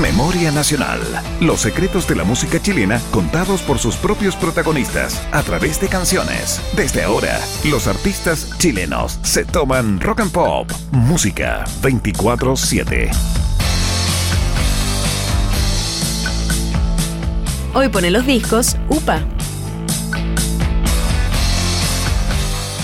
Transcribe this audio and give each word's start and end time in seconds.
Memoria 0.00 0.50
Nacional. 0.50 1.00
Los 1.40 1.60
secretos 1.60 2.08
de 2.08 2.16
la 2.16 2.24
música 2.24 2.60
chilena 2.60 3.00
contados 3.12 3.62
por 3.62 3.78
sus 3.78 3.94
propios 3.94 4.34
protagonistas 4.34 5.24
a 5.30 5.42
través 5.42 5.80
de 5.80 5.88
canciones. 5.88 6.60
Desde 6.76 7.04
ahora, 7.04 7.38
los 7.64 7.86
artistas 7.86 8.58
chilenos 8.58 9.20
se 9.22 9.44
toman 9.44 10.00
rock 10.00 10.20
and 10.20 10.32
pop. 10.32 10.68
Música 10.90 11.64
24-7. 11.82 13.10
Hoy 17.72 17.88
pone 17.88 18.10
los 18.10 18.26
discos 18.26 18.76
UPA. 18.88 19.22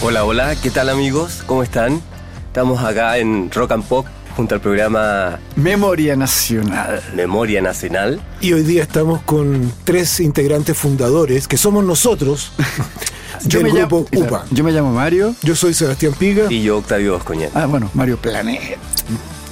Hola, 0.02 0.24
hola, 0.24 0.54
¿qué 0.54 0.70
tal 0.70 0.88
amigos? 0.88 1.42
¿Cómo 1.44 1.64
están? 1.64 2.00
Estamos 2.46 2.82
acá 2.84 3.18
en 3.18 3.50
Rock 3.50 3.72
and 3.72 3.84
Pop 3.84 4.06
junto 4.36 4.54
al 4.54 4.60
programa 4.60 5.38
Memoria 5.56 6.16
Nacional. 6.16 7.02
Memoria 7.14 7.60
Nacional. 7.62 8.20
Y 8.40 8.52
hoy 8.52 8.62
día 8.62 8.82
estamos 8.82 9.22
con 9.22 9.72
tres 9.84 10.20
integrantes 10.20 10.76
fundadores, 10.76 11.46
que 11.48 11.56
somos 11.56 11.84
nosotros, 11.84 12.52
Yo 13.44 13.60
del 13.60 13.72
me, 13.72 13.78
grupo 13.80 14.06
llamo, 14.12 14.26
UPA. 14.26 14.44
yo 14.50 14.64
me 14.64 14.70
llamo 14.72 14.92
Mario. 14.92 15.34
Yo 15.42 15.54
soy 15.56 15.72
Sebastián 15.72 16.12
Piga. 16.18 16.44
Y 16.50 16.62
yo, 16.62 16.76
Octavio 16.78 17.16
Oscoñet. 17.16 17.50
Ah, 17.54 17.64
bueno, 17.66 17.90
Mario 17.94 18.18
Planet. 18.18 18.76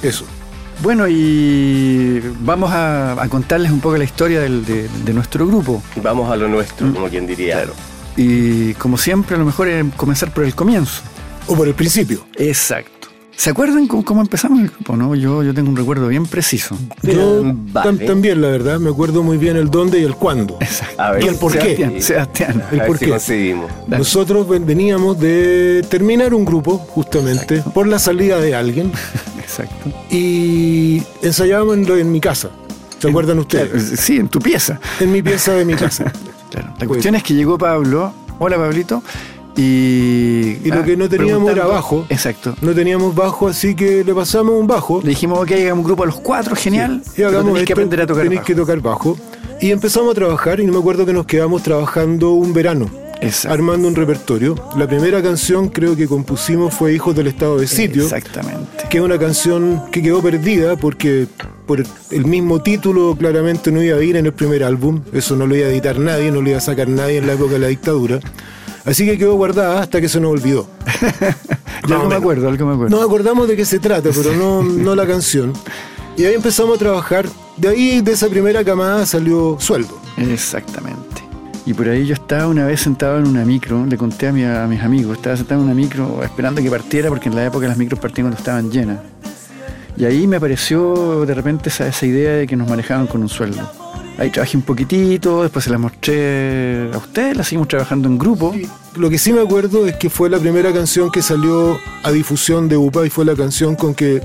Eso. 0.03 0.25
Bueno, 0.83 1.07
y 1.07 2.21
vamos 2.41 2.71
a, 2.71 3.21
a 3.21 3.27
contarles 3.29 3.71
un 3.71 3.79
poco 3.81 3.97
la 3.97 4.03
historia 4.03 4.41
del- 4.41 4.63
de, 4.65 4.87
de 5.05 5.13
nuestro 5.13 5.45
grupo. 5.47 5.81
Vamos 6.03 6.31
a 6.31 6.35
lo 6.35 6.47
nuestro, 6.47 6.93
como 6.93 7.09
quien 7.09 7.25
diría. 7.25 7.55
Claro. 7.55 7.73
Y 8.15 8.73
como 8.75 8.97
siempre, 8.97 9.37
lo 9.37 9.45
mejor 9.45 9.67
es 9.69 9.83
comenzar 9.97 10.31
por 10.33 10.43
el 10.43 10.53
comienzo. 10.53 11.01
O 11.47 11.55
por 11.55 11.67
el 11.67 11.73
principio. 11.73 12.25
Exacto. 12.35 12.98
¿Se 13.39 13.51
acuerdan 13.51 13.87
cómo, 13.87 14.03
cómo 14.03 14.19
empezamos 14.19 14.59
el 14.59 14.67
grupo? 14.69 14.97
No, 14.97 15.15
yo, 15.15 15.43
yo 15.43 15.53
tengo 15.53 15.69
un 15.69 15.77
recuerdo 15.77 16.09
bien 16.09 16.25
preciso. 16.25 16.77
Yo 17.03 17.41
Vale. 17.45 17.89
tam- 17.89 18.05
también, 18.05 18.41
la 18.41 18.49
verdad, 18.49 18.81
me 18.81 18.89
acuerdo 18.89 19.23
muy 19.23 19.37
bien 19.37 19.55
el 19.55 19.69
dónde 19.71 19.97
y 19.97 20.03
el 20.03 20.15
cuándo. 20.15 20.57
A 20.97 21.11
ver, 21.13 21.23
¿Y 21.23 21.27
el 21.29 21.35
por 21.35 21.53
qué? 21.53 21.59
Sebastián, 21.77 22.01
Sebastián. 22.01 22.63
el 22.69 22.81
por 22.81 22.99
qué. 22.99 23.55
Nosotros 23.87 24.49
ven- 24.49 24.65
veníamos 24.65 25.17
de 25.21 25.85
terminar 25.89 26.33
un 26.33 26.43
grupo, 26.43 26.79
justamente, 26.79 27.61
por 27.73 27.87
la 27.87 27.97
salida 27.97 28.41
de 28.41 28.55
alguien, 28.55 28.91
Exacto. 29.39 29.89
y 30.11 31.01
ensayábamos 31.21 31.77
en, 31.77 32.11
mi 32.11 32.19
casa. 32.19 32.49
¿Se 32.99 33.07
acuerdan 33.07 33.39
ustedes? 33.39 33.69
Claro, 33.69 33.85
sí, 33.95 34.17
en 34.17 34.27
tu 34.27 34.39
pieza. 34.39 34.81
En 34.99 35.13
mi 35.13 35.21
pieza 35.21 35.53
de 35.53 35.63
mi 35.63 35.75
casa. 35.75 36.11
Claro. 36.49 36.73
La 36.79 36.87
cuestión 36.87 37.13
es 37.13 37.21
que 37.21 37.35
llegó 37.35 37.59
Pablo. 37.59 38.11
Hola, 38.39 38.57
Pablito. 38.57 39.03
Y, 39.59 40.57
Y 40.63 40.71
lo 40.71 40.83
que 40.83 40.95
no 40.95 41.09
teníamos 41.09 41.51
era 41.51 41.65
bajo. 41.65 42.05
Exacto. 42.09 42.55
No 42.61 42.73
teníamos 42.73 43.13
bajo, 43.13 43.47
así 43.49 43.75
que 43.75 44.03
le 44.05 44.13
pasamos 44.13 44.53
un 44.59 44.67
bajo. 44.67 45.01
Le 45.03 45.09
dijimos, 45.09 45.39
ok, 45.39 45.51
hagamos 45.51 45.79
un 45.79 45.83
grupo 45.83 46.03
a 46.03 46.05
los 46.05 46.15
cuatro, 46.21 46.55
genial. 46.55 47.01
Y 47.05 47.09
pero 47.17 47.27
hagamos 47.29 47.47
tenéis 47.47 47.65
que 47.67 47.73
esto, 47.73 47.81
aprender 47.81 48.01
a 48.01 48.07
tocar 48.07 48.23
tenéis 48.23 48.39
bajo. 48.39 48.47
que 48.47 48.55
tocar 48.55 48.79
bajo. 48.79 49.17
Y 49.61 49.71
empezamos 49.71 50.11
a 50.11 50.15
trabajar 50.15 50.59
y 50.61 50.65
no 50.65 50.71
me 50.73 50.79
acuerdo 50.79 51.05
que 51.05 51.11
nos 51.11 51.25
quedamos 51.25 51.61
trabajando 51.63 52.31
un 52.31 52.53
verano, 52.53 52.89
Exacto. 53.19 53.53
armando 53.53 53.89
un 53.89 53.95
repertorio. 53.95 54.55
La 54.77 54.87
primera 54.87 55.21
canción 55.21 55.67
creo 55.67 55.97
que 55.97 56.07
compusimos 56.07 56.73
fue 56.73 56.93
Hijos 56.93 57.13
del 57.13 57.27
Estado 57.27 57.57
de 57.57 57.67
Sitio, 57.67 58.03
Exactamente. 58.03 58.85
que 58.89 58.99
es 58.99 59.03
una 59.03 59.19
canción 59.19 59.83
que 59.91 60.01
quedó 60.01 60.21
perdida 60.21 60.77
porque 60.77 61.27
por 61.65 61.83
el 62.11 62.25
mismo 62.25 62.61
título 62.61 63.17
claramente 63.19 63.69
no 63.73 63.83
iba 63.83 63.97
a 63.97 64.01
ir 64.01 64.15
en 64.15 64.25
el 64.27 64.31
primer 64.33 64.63
álbum. 64.63 65.01
Eso 65.11 65.35
no 65.35 65.45
lo 65.45 65.57
iba 65.57 65.67
a 65.67 65.69
editar 65.71 65.99
nadie, 65.99 66.31
no 66.31 66.41
lo 66.41 66.47
iba 66.49 66.59
a 66.59 66.61
sacar 66.61 66.87
nadie 66.87 67.17
en 67.17 67.27
la 67.27 67.33
época 67.33 67.51
de 67.53 67.59
la 67.59 67.67
dictadura. 67.67 68.21
Así 68.85 69.05
que 69.05 69.17
quedó 69.17 69.35
guardada 69.35 69.81
hasta 69.81 69.99
que 70.01 70.09
se 70.09 70.19
nos 70.19 70.31
olvidó. 70.31 70.67
Ya 71.87 71.95
Más 71.95 71.99
o 71.99 72.01
algo 72.01 72.09
me 72.09 72.15
acuerdo, 72.17 72.49
algo 72.49 72.65
me 72.65 72.73
acuerdo. 72.73 72.95
Nos 72.95 73.05
acordamos 73.05 73.47
de 73.47 73.55
qué 73.55 73.63
se 73.65 73.79
trata, 73.79 74.09
pero 74.13 74.33
no, 74.35 74.61
no 74.63 74.95
la 74.95 75.07
canción. 75.07 75.53
Y 76.17 76.25
ahí 76.25 76.33
empezamos 76.35 76.75
a 76.75 76.79
trabajar. 76.79 77.25
De 77.57 77.69
ahí, 77.69 78.01
de 78.01 78.11
esa 78.11 78.27
primera 78.27 78.63
camada, 78.63 79.05
salió 79.05 79.55
sueldo. 79.59 79.97
Exactamente. 80.17 81.23
Y 81.65 81.73
por 81.73 81.87
ahí 81.87 82.05
yo 82.05 82.13
estaba 82.15 82.47
una 82.47 82.65
vez 82.65 82.81
sentado 82.81 83.17
en 83.17 83.27
una 83.27 83.45
micro, 83.45 83.85
le 83.85 83.97
conté 83.97 84.27
a, 84.27 84.33
mi- 84.33 84.43
a 84.43 84.67
mis 84.67 84.81
amigos, 84.81 85.17
estaba 85.17 85.37
sentado 85.37 85.61
en 85.61 85.67
una 85.67 85.75
micro 85.75 86.21
esperando 86.23 86.61
que 86.61 86.69
partiera 86.69 87.09
porque 87.09 87.29
en 87.29 87.35
la 87.35 87.45
época 87.45 87.67
las 87.67 87.77
micros 87.77 87.99
partían 87.99 88.25
cuando 88.27 88.37
estaban 88.37 88.69
llenas. 88.69 88.99
Y 89.97 90.05
ahí 90.05 90.27
me 90.27 90.35
apareció 90.37 91.25
de 91.25 91.33
repente 91.33 91.69
esa, 91.69 91.87
esa 91.87 92.05
idea 92.05 92.33
de 92.33 92.45
que 92.47 92.55
nos 92.55 92.67
manejaban 92.69 93.07
con 93.07 93.21
un 93.21 93.29
sueldo. 93.29 93.69
Ahí 94.19 94.31
trabajé 94.31 94.57
un 94.57 94.63
poquitito, 94.63 95.43
después 95.43 95.63
se 95.63 95.71
la 95.71 95.77
mostré 95.77 96.91
a 96.93 96.97
ustedes, 96.97 97.37
la 97.37 97.43
seguimos 97.45 97.69
trabajando 97.69 98.09
en 98.09 98.17
grupo. 98.17 98.53
Lo 98.97 99.09
que 99.09 99.17
sí 99.17 99.31
me 99.31 99.39
acuerdo 99.39 99.87
es 99.87 99.95
que 99.95 100.09
fue 100.09 100.29
la 100.29 100.37
primera 100.37 100.73
canción 100.73 101.09
que 101.09 101.21
salió 101.21 101.79
a 102.03 102.11
difusión 102.11 102.67
de 102.67 102.75
UPA 102.75 103.05
y 103.05 103.09
fue 103.09 103.23
la 103.23 103.33
canción 103.33 103.77
con 103.77 103.95
que 103.95 104.21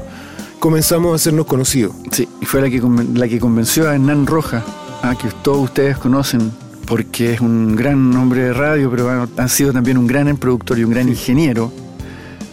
comenzamos 0.59 1.13
a 1.13 1.15
hacernos 1.15 1.47
conocidos. 1.47 1.95
Sí, 2.11 2.29
y 2.41 2.45
fue 2.45 2.61
la 2.61 2.71
que, 2.71 2.83
la 3.15 3.29
que 3.29 3.39
convenció 3.39 3.89
a 3.89 3.95
Hernán 3.95 4.27
Roja, 4.27 4.65
a 5.01 5.15
que 5.15 5.29
todos 5.45 5.63
ustedes 5.63 5.97
conocen, 5.97 6.51
porque 6.87 7.35
es 7.35 7.41
un 7.41 7.77
gran 7.77 8.17
hombre 8.17 8.43
de 8.43 8.53
radio, 8.53 8.91
pero 8.91 9.05
bueno, 9.05 9.29
ha 9.37 9.47
sido 9.47 9.73
también 9.73 9.97
un 9.97 10.09
gran 10.09 10.37
productor 10.39 10.77
y 10.81 10.83
un 10.83 10.91
gran 10.91 11.09
ingeniero. 11.09 11.71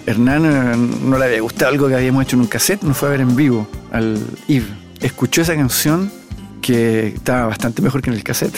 Hernán 0.05 0.45
eh, 0.45 0.77
no 1.05 1.17
le 1.17 1.25
había 1.25 1.41
gustado 1.41 1.71
algo 1.71 1.87
que 1.87 1.95
habíamos 1.95 2.23
hecho 2.23 2.35
en 2.35 2.41
un 2.41 2.47
cassette, 2.47 2.83
nos 2.83 2.95
fue 2.95 3.07
a 3.07 3.11
ver 3.11 3.21
en 3.21 3.35
vivo 3.35 3.67
al 3.91 4.19
IV. 4.47 4.65
Escuchó 4.99 5.41
esa 5.41 5.55
canción 5.55 6.11
que 6.61 7.07
estaba 7.07 7.47
bastante 7.47 7.81
mejor 7.81 8.01
que 8.01 8.09
en 8.09 8.15
el 8.15 8.23
cassette. 8.23 8.55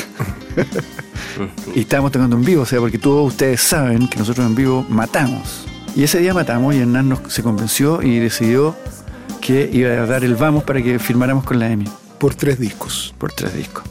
y 1.76 1.82
estábamos 1.82 2.12
tocando 2.12 2.36
en 2.36 2.44
vivo, 2.44 2.64
o 2.64 2.66
sea, 2.66 2.80
porque 2.80 2.98
todos 2.98 3.28
ustedes 3.28 3.62
saben 3.62 4.08
que 4.08 4.18
nosotros 4.18 4.46
en 4.46 4.56
vivo 4.56 4.86
matamos. 4.90 5.66
Y 5.96 6.04
ese 6.04 6.20
día 6.20 6.34
matamos 6.34 6.76
y 6.76 6.80
Hernán 6.80 7.10
nos, 7.10 7.20
se 7.32 7.44
convenció 7.44 8.02
y 8.02 8.20
decidió 8.20 8.76
que 9.42 9.70
iba 9.72 9.90
a 9.90 10.06
dar 10.06 10.24
el 10.24 10.36
vamos 10.36 10.64
para 10.64 10.82
que 10.82 11.00
firmáramos 11.00 11.44
con 11.44 11.60
la 11.60 11.70
EMI 11.70 11.86
Por 12.18 12.34
tres 12.36 12.60
discos. 12.60 13.14
por 13.18 13.32
tres 13.32 13.56
discos. 13.56 13.84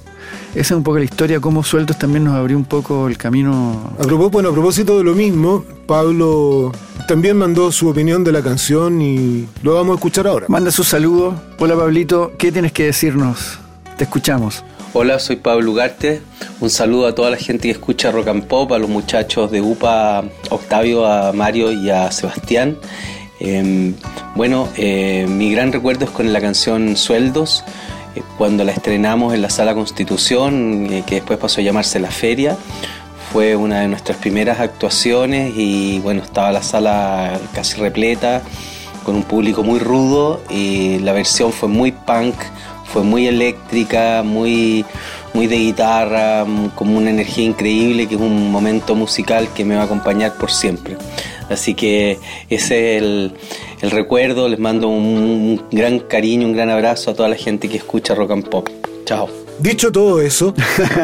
Esa 0.55 0.75
es 0.75 0.79
un 0.79 0.83
poco 0.83 0.99
la 0.99 1.05
historia, 1.05 1.41
cómo 1.41 1.65
Sueltos 1.65 1.99
también 1.99 2.25
nos 2.25 2.35
abrió 2.35 2.59
un 2.59 2.67
poco 2.67 3.09
el 3.09 3.17
camino. 3.17 3.95
A 3.99 4.03
propósito, 4.03 4.31
bueno, 4.31 4.49
a 4.51 4.53
propósito 4.53 4.99
de 4.99 5.05
lo 5.05 5.15
mismo, 5.15 5.65
Pablo 5.87 6.73
también 7.09 7.39
mandó 7.39 7.73
su 7.73 7.89
opinión 7.89 8.23
de 8.23 8.33
la 8.33 8.43
canción 8.43 9.01
y 9.01 9.49
lo 9.63 9.75
vamos 9.75 9.93
a 9.93 9.95
escuchar 9.95 10.27
ahora. 10.27 10.47
Manda 10.49 10.71
sus 10.71 10.89
saludos. 10.89 11.35
Hola 11.59 11.75
Pablito, 11.75 12.33
¿qué 12.37 12.53
tienes 12.53 12.73
que 12.73 12.85
decirnos? 12.85 13.62
Escuchamos. 14.03 14.65
Hola, 14.95 15.21
soy 15.21 15.37
Pablo 15.37 15.71
Ugarte. 15.71 16.23
Un 16.61 16.71
saludo 16.71 17.07
a 17.07 17.15
toda 17.15 17.31
la 17.31 17.37
gente 17.37 17.69
que 17.69 17.71
escucha 17.71 18.11
Rock 18.11 18.29
and 18.29 18.47
Pop, 18.47 18.73
a 18.73 18.79
los 18.79 18.91
muchachos 18.91 19.51
de 19.53 19.61
UPA, 19.61 20.25
Octavio, 20.51 21.07
a 21.07 21.33
Mario 21.33 21.71
y 21.71 21.89
a 21.89 22.11
Sebastián. 22.11 22.77
Eh, 23.39 23.95
bueno, 24.35 24.69
eh, 24.77 25.27
mi 25.29 25.53
gran 25.53 25.73
recuerdo 25.73 26.05
es 26.05 26.11
con 26.11 26.33
la 26.33 26.41
canción 26.41 26.97
Sueldos, 26.97 27.65
eh, 28.17 28.23
cuando 28.39 28.65
la 28.65 28.73
estrenamos 28.73 29.35
en 29.35 29.43
la 29.43 29.51
Sala 29.51 29.73
Constitución, 29.73 30.89
eh, 30.91 31.05
que 31.07 31.17
después 31.17 31.39
pasó 31.39 31.61
a 31.61 31.65
llamarse 31.65 32.01
La 32.01 32.11
Feria. 32.11 32.57
Fue 33.33 33.55
una 33.55 33.81
de 33.81 33.89
nuestras 33.89 34.19
primeras 34.19 34.59
actuaciones 34.59 35.53
y 35.57 36.01
bueno, 36.01 36.23
estaba 36.23 36.51
la 36.51 36.63
sala 36.63 37.39
casi 37.55 37.81
repleta, 37.81 38.43
con 39.05 39.15
un 39.15 39.23
público 39.23 39.63
muy 39.63 39.79
rudo 39.79 40.43
y 40.51 40.99
la 40.99 41.13
versión 41.13 41.53
fue 41.53 41.69
muy 41.69 41.93
punk, 41.93 42.35
fue 42.93 43.03
muy 43.03 43.27
eléctrica, 43.27 44.23
muy, 44.23 44.85
muy 45.33 45.47
de 45.47 45.57
guitarra, 45.57 46.45
como 46.75 46.99
una 46.99 47.11
energía 47.11 47.45
increíble, 47.45 48.07
que 48.07 48.17
es 48.17 48.21
un 48.21 48.51
momento 48.51 48.95
musical 48.95 49.49
que 49.55 49.65
me 49.65 49.75
va 49.77 49.83
a 49.83 49.85
acompañar 49.85 50.35
por 50.37 50.51
siempre. 50.51 50.97
Así 51.49 51.75
que 51.75 52.19
ese 52.51 52.97
es 52.97 53.03
el, 53.03 53.33
el 53.81 53.91
recuerdo, 53.91 54.49
les 54.49 54.59
mando 54.59 54.89
un, 54.89 55.07
un 55.07 55.63
gran 55.71 56.01
cariño, 56.01 56.47
un 56.47 56.53
gran 56.53 56.71
abrazo 56.71 57.11
a 57.11 57.15
toda 57.15 57.29
la 57.29 57.37
gente 57.37 57.69
que 57.69 57.79
escucha 57.79 58.15
rock 58.15 58.33
and 58.33 58.49
pop. 58.49 58.69
Chao. 59.05 59.29
Dicho 59.59 59.93
todo 59.93 60.21
eso, 60.21 60.55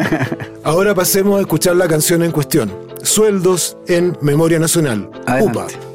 ahora 0.63 0.93
pasemos 0.93 1.37
a 1.37 1.41
escuchar 1.41 1.75
la 1.75 1.87
canción 1.87 2.23
en 2.23 2.31
cuestión. 2.31 2.71
Sueldos 3.01 3.77
en 3.87 4.17
Memoria 4.21 4.59
Nacional. 4.59 5.09
Adelante. 5.25 5.59
UPA. 5.59 5.88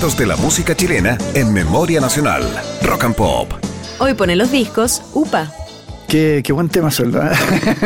Secretos 0.00 0.16
de 0.16 0.26
la 0.26 0.36
música 0.36 0.74
chilena 0.74 1.18
en 1.34 1.52
Memoria 1.52 2.00
Nacional. 2.00 2.42
Rock 2.82 3.04
and 3.04 3.14
Pop. 3.14 3.52
Hoy 3.98 4.14
pone 4.14 4.34
los 4.34 4.50
discos 4.50 5.02
UPA. 5.12 5.52
Qué, 6.08 6.40
qué 6.42 6.54
buen 6.54 6.70
tema, 6.70 6.90
Solda. 6.90 7.30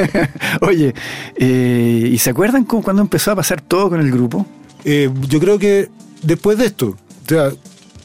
Oye, 0.61 0.95
eh, 1.37 2.09
¿y 2.13 2.17
se 2.19 2.31
acuerdan 2.31 2.65
cómo- 2.65 2.85
cuando 2.85 3.03
empezó 3.03 3.33
a 3.33 3.37
pasar 3.37 3.61
todo 3.61 3.91
con 3.91 4.01
el 4.01 4.13
grupo? 4.13 4.47
Eh, 4.85 5.11
yo 5.29 5.41
creo 5.41 5.59
que 5.59 5.89
después 6.23 6.57
de 6.57 6.67
esto, 6.67 6.91
o 6.91 7.29
sea, 7.29 7.51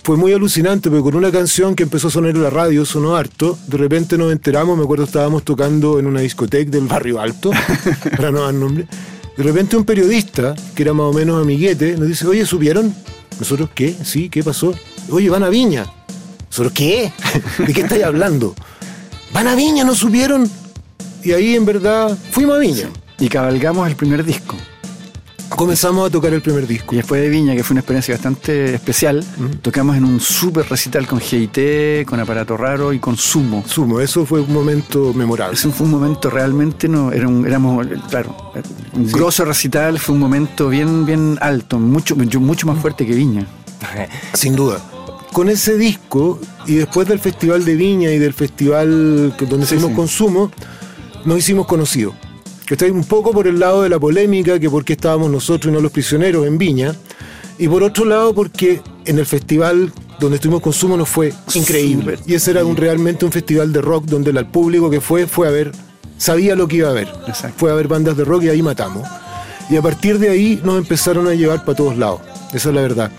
fue 0.03 0.17
muy 0.17 0.33
alucinante, 0.33 0.89
porque 0.89 1.03
con 1.03 1.15
una 1.15 1.31
canción 1.31 1.75
que 1.75 1.83
empezó 1.83 2.07
a 2.07 2.11
sonar 2.11 2.31
en 2.31 2.41
la 2.41 2.49
radio, 2.49 2.85
sonó 2.85 3.15
harto, 3.15 3.59
de 3.67 3.77
repente 3.77 4.17
nos 4.17 4.31
enteramos, 4.31 4.75
me 4.75 4.85
acuerdo 4.85 5.03
estábamos 5.03 5.43
tocando 5.43 5.99
en 5.99 6.07
una 6.07 6.21
discoteca 6.21 6.71
del 6.71 6.87
barrio 6.87 7.19
alto, 7.21 7.51
para 8.17 8.31
no 8.31 8.41
dar 8.41 8.55
nombre, 8.55 8.87
de 9.39 9.45
repente 9.45 9.77
un 9.77 9.85
periodista, 9.85 10.53
que 10.75 10.83
era 10.83 10.91
más 10.91 11.05
o 11.05 11.13
menos 11.13 11.41
amiguete, 11.41 11.95
nos 11.97 12.09
dice, 12.09 12.27
oye, 12.27 12.45
¿supieron? 12.45 12.93
Nosotros, 13.39 13.69
¿qué? 13.73 13.95
¿Sí? 14.03 14.27
¿Qué 14.29 14.43
pasó? 14.43 14.73
Oye, 15.09 15.29
van 15.29 15.43
a 15.43 15.47
Viña. 15.49 15.85
Nosotros, 16.49 16.73
¿qué? 16.73 17.13
¿De 17.65 17.73
qué 17.73 17.81
estáis 17.81 18.03
hablando? 18.03 18.53
Van 19.31 19.47
a 19.47 19.55
Viña, 19.55 19.85
¿no 19.85 19.95
supieron? 19.95 20.49
Y 21.23 21.31
ahí 21.31 21.55
en 21.55 21.65
verdad 21.65 22.17
fuimos 22.31 22.57
a 22.57 22.59
Viña. 22.59 22.89
Y 23.17 23.29
cabalgamos 23.29 23.87
el 23.87 23.95
primer 23.95 24.25
disco. 24.25 24.57
Comenzamos 25.47 26.07
a 26.07 26.11
tocar 26.11 26.33
el 26.33 26.41
primer 26.41 26.67
disco. 26.67 26.93
Y 26.93 26.97
después 26.97 27.21
de 27.21 27.29
Viña, 27.29 27.55
que 27.55 27.63
fue 27.63 27.73
una 27.73 27.79
experiencia 27.81 28.13
bastante 28.15 28.75
especial, 28.75 29.25
tocamos 29.61 29.95
en 29.97 30.03
un 30.05 30.19
super 30.19 30.67
recital 30.69 31.07
con 31.07 31.19
GIT, 31.19 32.05
con 32.05 32.19
Aparato 32.19 32.55
Raro 32.55 32.91
y 32.93 32.99
con 32.99 33.17
Sumo. 33.17 33.63
Sumo, 33.65 33.99
eso 34.01 34.25
fue 34.25 34.41
un 34.41 34.53
momento 34.53 35.13
memorable. 35.13 35.55
Ese 35.55 35.69
fue 35.69 35.85
un 35.87 35.91
momento 35.91 36.29
realmente, 36.29 36.87
no, 36.87 37.11
era 37.11 37.27
un- 37.27 37.47
éramos, 37.47 37.87
claro, 38.09 38.35
un 38.99 39.07
Sí. 39.07 39.13
grosso 39.13 39.45
recital, 39.45 39.99
fue 39.99 40.13
un 40.15 40.21
momento 40.21 40.69
bien, 40.69 41.05
bien 41.05 41.37
alto, 41.41 41.79
mucho, 41.79 42.15
mucho 42.15 42.67
más 42.67 42.79
fuerte 42.79 43.05
que 43.05 43.13
Viña. 43.13 43.45
Sin 44.33 44.55
duda. 44.55 44.79
Con 45.33 45.49
ese 45.49 45.77
disco, 45.77 46.39
y 46.65 46.75
después 46.75 47.07
del 47.07 47.19
Festival 47.19 47.63
de 47.63 47.75
Viña 47.75 48.11
y 48.11 48.17
del 48.17 48.33
festival 48.33 49.33
donde 49.47 49.65
Sí, 49.65 49.77
consumo, 49.95 50.51
nos 51.25 51.37
hicimos 51.37 51.67
conocidos. 51.67 52.15
Que 52.65 52.73
está 52.73 52.85
un 52.87 53.03
poco 53.03 53.31
por 53.31 53.47
el 53.47 53.59
lado 53.59 53.83
de 53.83 53.89
la 53.89 53.99
polémica, 53.99 54.59
que 54.59 54.69
por 54.69 54.83
qué 54.83 54.93
estábamos 54.93 55.29
nosotros 55.31 55.71
y 55.71 55.75
no 55.75 55.81
los 55.81 55.91
prisioneros 55.91 56.45
en 56.47 56.57
Viña. 56.57 56.95
Y 57.57 57.67
por 57.67 57.83
otro 57.83 58.05
lado, 58.05 58.33
porque 58.33 58.81
en 59.05 59.19
el 59.19 59.25
festival 59.25 59.91
donde 60.19 60.35
estuvimos 60.35 60.61
consumo 60.61 60.97
nos 60.97 61.09
fue 61.09 61.33
increíble. 61.53 62.17
Y 62.25 62.33
ese 62.33 62.51
era 62.51 62.65
un, 62.65 62.75
realmente 62.75 63.25
un 63.25 63.31
festival 63.31 63.71
de 63.71 63.81
rock 63.81 64.05
donde 64.05 64.31
el 64.31 64.45
público 64.47 64.89
que 64.89 64.99
fue, 65.01 65.27
fue 65.27 65.47
a 65.47 65.51
ver, 65.51 65.71
sabía 66.19 66.55
lo 66.55 66.67
que 66.67 66.75
iba 66.77 66.89
a 66.89 66.93
ver. 66.93 67.11
Exacto. 67.27 67.57
Fue 67.57 67.71
a 67.71 67.73
ver 67.73 67.87
bandas 67.87 68.15
de 68.15 68.23
rock 68.23 68.43
y 68.43 68.49
ahí 68.49 68.61
matamos. 68.61 69.07
Y 69.71 69.77
a 69.77 69.81
partir 69.81 70.19
de 70.19 70.29
ahí 70.29 70.61
nos 70.63 70.77
empezaron 70.77 71.27
a 71.27 71.33
llevar 71.33 71.65
para 71.65 71.77
todos 71.77 71.97
lados. 71.97 72.21
Esa 72.53 72.69
es 72.69 72.75
la 72.75 72.81
verdad. 72.81 73.11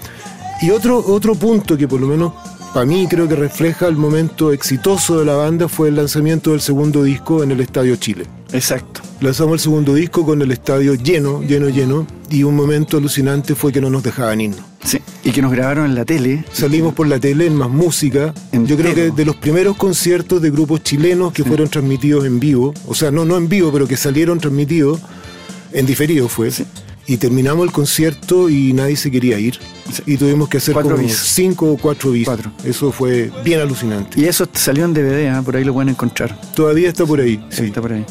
Y 0.63 0.71
otro, 0.71 1.03
otro 1.05 1.35
punto 1.35 1.77
que 1.77 1.89
por 1.89 2.01
lo 2.01 2.07
menos 2.07 2.33
para 2.73 2.87
mí 2.87 3.09
creo 3.09 3.27
que 3.27 3.35
refleja 3.35 3.89
el 3.89 3.97
momento 3.97 4.53
exitoso 4.53 5.19
de 5.19 5.25
la 5.25 5.35
banda 5.35 5.69
fue 5.69 5.89
el 5.89 5.97
lanzamiento 5.97 6.51
del 6.51 6.61
segundo 6.61 7.03
disco 7.03 7.43
en 7.43 7.51
el 7.51 7.61
Estadio 7.61 7.97
Chile. 7.97 8.27
Exacto. 8.53 9.01
Lanzamos 9.21 9.55
el 9.55 9.61
segundo 9.61 9.95
disco 9.95 10.25
con 10.25 10.41
el 10.41 10.51
estadio 10.51 10.95
lleno, 10.95 11.43
lleno, 11.43 11.69
lleno, 11.69 12.07
y 12.31 12.43
un 12.43 12.57
momento 12.57 12.97
alucinante 12.97 13.55
fue 13.55 13.73
que 13.73 13.81
no 13.81 13.91
nos 13.91 14.03
dejaban 14.03 14.41
irnos. 14.41 14.65
Sí. 14.85 15.01
Y 15.23 15.33
que 15.33 15.43
nos 15.43 15.53
grabaron 15.53 15.85
en 15.85 15.95
la 15.95 16.05
tele. 16.05 16.45
Salimos 16.53 16.95
por 16.95 17.07
la 17.07 17.19
tele 17.19 17.47
en 17.47 17.55
más 17.55 17.69
música. 17.69 18.33
Yo 18.53 18.77
creo 18.77 18.95
que 18.95 19.11
de 19.11 19.25
los 19.25 19.37
primeros 19.37 19.77
conciertos 19.77 20.41
de 20.41 20.51
grupos 20.51 20.83
chilenos 20.83 21.33
que 21.33 21.45
fueron 21.45 21.69
transmitidos 21.69 22.25
en 22.25 22.41
vivo, 22.41 22.73
o 22.87 22.95
sea, 22.95 23.11
no, 23.11 23.25
no 23.25 23.37
en 23.37 23.49
vivo, 23.49 23.71
pero 23.71 23.87
que 23.87 23.97
salieron 23.97 24.39
transmitidos, 24.39 25.01
en 25.73 25.87
diferido 25.87 26.29
fue. 26.29 26.51
Y 27.07 27.17
terminamos 27.17 27.67
el 27.67 27.73
concierto 27.73 28.49
y 28.49 28.73
nadie 28.73 28.97
se 28.97 29.11
quería 29.11 29.39
ir. 29.39 29.59
Y 30.07 30.17
tuvimos 30.17 30.49
que 30.49 30.59
hacer 30.59 30.75
Cuatro 30.75 30.93
como 30.93 31.07
bis. 31.07 31.17
cinco 31.17 31.73
o 31.73 31.77
cuatro 31.77 32.13
bis. 32.13 32.25
Cuatro. 32.25 32.53
Eso 32.65 32.93
fue 32.93 33.31
bien 33.45 33.61
alucinante. 33.61 34.21
Y 34.21 34.27
eso 34.27 34.47
salió 34.53 34.85
en 34.85 34.95
DVD, 34.95 35.29
¿ah? 35.29 35.43
por 35.43 35.57
ahí 35.57 35.65
lo 35.65 35.73
pueden 35.75 35.89
encontrar. 35.91 36.41
Todavía 36.55 36.89
está 36.89 37.05
por 37.05 37.21
ahí. 37.21 37.45
Sí. 37.51 37.65
está 37.65 37.81
por 37.81 37.93
ahí. 37.93 38.05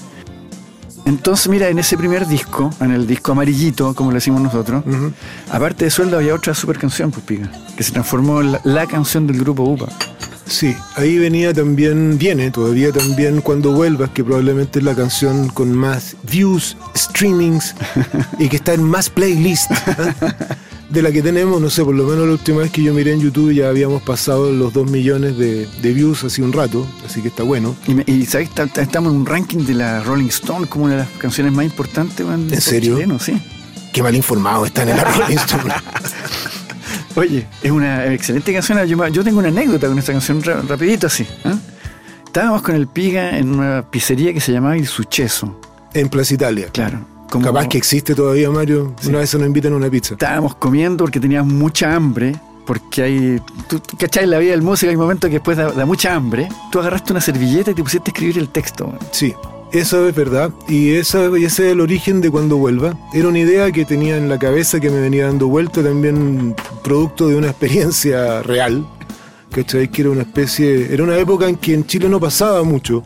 Entonces, 1.09 1.47
mira, 1.49 1.69
en 1.69 1.79
ese 1.79 1.97
primer 1.97 2.27
disco, 2.27 2.69
en 2.79 2.91
el 2.91 3.07
disco 3.07 3.31
amarillito, 3.31 3.95
como 3.95 4.11
le 4.11 4.17
decimos 4.17 4.41
nosotros, 4.41 4.83
aparte 5.49 5.85
de 5.85 5.89
sueldo 5.89 6.17
había 6.17 6.35
otra 6.35 6.53
super 6.53 6.77
canción, 6.77 7.09
pues 7.09 7.25
pica, 7.25 7.51
que 7.75 7.81
se 7.81 7.91
transformó 7.91 8.41
en 8.41 8.51
la, 8.51 8.61
la 8.63 8.85
canción 8.85 9.25
del 9.25 9.39
grupo 9.39 9.63
UPA. 9.63 9.87
Sí, 10.45 10.75
ahí 10.95 11.17
venía 11.17 11.51
también, 11.51 12.19
viene 12.19 12.51
todavía 12.51 12.91
también 12.91 13.41
Cuando 13.41 13.71
Vuelvas, 13.71 14.11
que 14.11 14.23
probablemente 14.23 14.79
es 14.79 14.85
la 14.85 14.93
canción 14.93 15.49
con 15.49 15.75
más 15.75 16.15
views, 16.23 16.77
streamings 16.95 17.73
y 18.39 18.47
que 18.47 18.57
está 18.57 18.73
en 18.73 18.83
más 18.83 19.09
playlists 19.09 19.67
¿ah? 19.87 20.57
De 20.89 21.01
la 21.01 21.11
que 21.11 21.21
tenemos. 21.21 21.61
No 21.61 21.69
sé, 21.69 21.83
por 21.83 21.95
lo 21.95 22.03
menos 22.05 22.25
la 22.25 22.33
última 22.33 22.59
vez 22.59 22.71
que 22.71 22.81
yo 22.83 22.93
miré 22.93 23.13
en 23.13 23.19
YouTube 23.21 23.53
ya 23.53 23.69
habíamos 23.69 24.01
pasado 24.01 24.51
los 24.51 24.73
2 24.73 24.89
millones 24.89 25.37
de, 25.37 25.67
de 25.81 25.93
views 25.93 26.23
hace 26.23 26.41
un 26.41 26.51
rato, 26.53 26.85
así 27.05 27.21
que 27.21 27.27
está 27.29 27.43
bueno. 27.43 27.75
Y, 27.87 28.11
y 28.11 28.25
¿sabes? 28.25 28.49
Ta- 28.51 28.67
ta- 28.67 28.81
Estamos 28.81 29.11
en 29.13 29.19
un 29.19 29.25
ranking 29.25 29.65
de 29.65 29.73
la 29.75 30.01
Rolling 30.03 30.27
Stone 30.27 30.67
como 30.67 30.85
una 30.85 30.95
de 30.95 30.99
las 31.01 31.09
canciones 31.17 31.53
más 31.53 31.65
importantes, 31.65 32.25
¿En 32.27 32.61
serio? 32.61 32.95
chileno, 32.95 33.19
sí. 33.19 33.33
Qué 33.93 34.03
mal 34.03 34.15
informado 34.15 34.65
están 34.65 34.89
en 34.89 34.97
la 34.97 35.03
Rolling 35.17 35.37
Stone. 35.37 35.73
Oye, 37.15 37.47
es 37.61 37.71
una 37.71 38.05
excelente 38.13 38.53
canción. 38.53 38.85
Yo, 39.11 39.23
tengo 39.23 39.39
una 39.39 39.47
anécdota 39.49 39.87
con 39.87 39.97
esta 39.97 40.11
canción 40.13 40.41
ra- 40.43 40.61
rapidito 40.61 41.07
así. 41.07 41.25
¿ah? 41.43 41.55
Estábamos 42.25 42.61
con 42.61 42.75
el 42.75 42.87
Piga 42.87 43.37
en 43.37 43.49
una 43.55 43.89
pizzería 43.89 44.31
que 44.33 44.39
se 44.39 44.51
llamaba 44.51 44.77
Il 44.77 44.87
Suceso. 44.87 45.59
En 45.93 46.07
Plaza 46.09 46.35
Italia. 46.35 46.67
Claro. 46.71 46.99
Como- 47.29 47.45
Capaz 47.45 47.67
que 47.67 47.77
existe 47.77 48.15
todavía, 48.15 48.49
Mario. 48.49 48.93
Una 49.07 49.19
vez 49.19 49.29
se 49.29 49.37
nos 49.37 49.47
invitan 49.47 49.73
a 49.73 49.75
una 49.77 49.89
pizza. 49.89 50.13
Estábamos 50.15 50.55
comiendo 50.55 51.03
porque 51.05 51.19
teníamos 51.19 51.53
mucha 51.53 51.95
hambre. 51.95 52.35
Porque 52.65 53.01
hay. 53.01 53.41
Tú, 53.67 53.79
tú 53.79 53.97
cachai 53.97 54.27
la 54.27 54.37
vida 54.37 54.51
del 54.51 54.61
músico, 54.61 54.91
hay 54.91 54.95
momentos 54.97 55.27
que 55.29 55.35
después 55.37 55.57
da, 55.57 55.71
da 55.71 55.85
mucha 55.87 56.13
hambre. 56.13 56.49
Tú 56.71 56.79
agarraste 56.79 57.13
una 57.13 57.21
servilleta 57.21 57.71
y 57.71 57.73
te 57.73 57.81
pusiste 57.83 58.09
a 58.09 58.13
escribir 58.13 58.37
el 58.37 58.49
texto. 58.49 58.93
Sí, 59.11 59.33
eso 59.71 60.07
es 60.07 60.13
verdad. 60.15 60.51
Y, 60.67 60.91
esa, 60.91 61.35
y 61.35 61.45
ese 61.45 61.65
es 61.67 61.71
el 61.71 61.81
origen 61.81 62.21
de 62.21 62.29
cuando 62.29 62.57
vuelva. 62.57 62.95
Era 63.11 63.27
una 63.27 63.39
idea 63.39 63.71
que 63.71 63.85
tenía 63.85 64.17
en 64.17 64.29
la 64.29 64.37
cabeza 64.37 64.79
que 64.79 64.91
me 64.91 64.99
venía 65.01 65.25
dando 65.25 65.47
vuelta 65.47 65.81
también 65.81 66.55
producto 66.83 67.27
de 67.27 67.37
una 67.37 67.47
experiencia 67.47 68.43
real. 68.43 68.85
¿Cachai? 69.51 69.87
Que 69.89 70.01
era 70.03 70.11
una 70.11 70.21
especie. 70.21 70.93
Era 70.93 71.03
una 71.03 71.17
época 71.17 71.49
en 71.49 71.55
que 71.55 71.73
en 71.73 71.87
Chile 71.87 72.07
no 72.07 72.19
pasaba 72.19 72.61
mucho. 72.61 73.01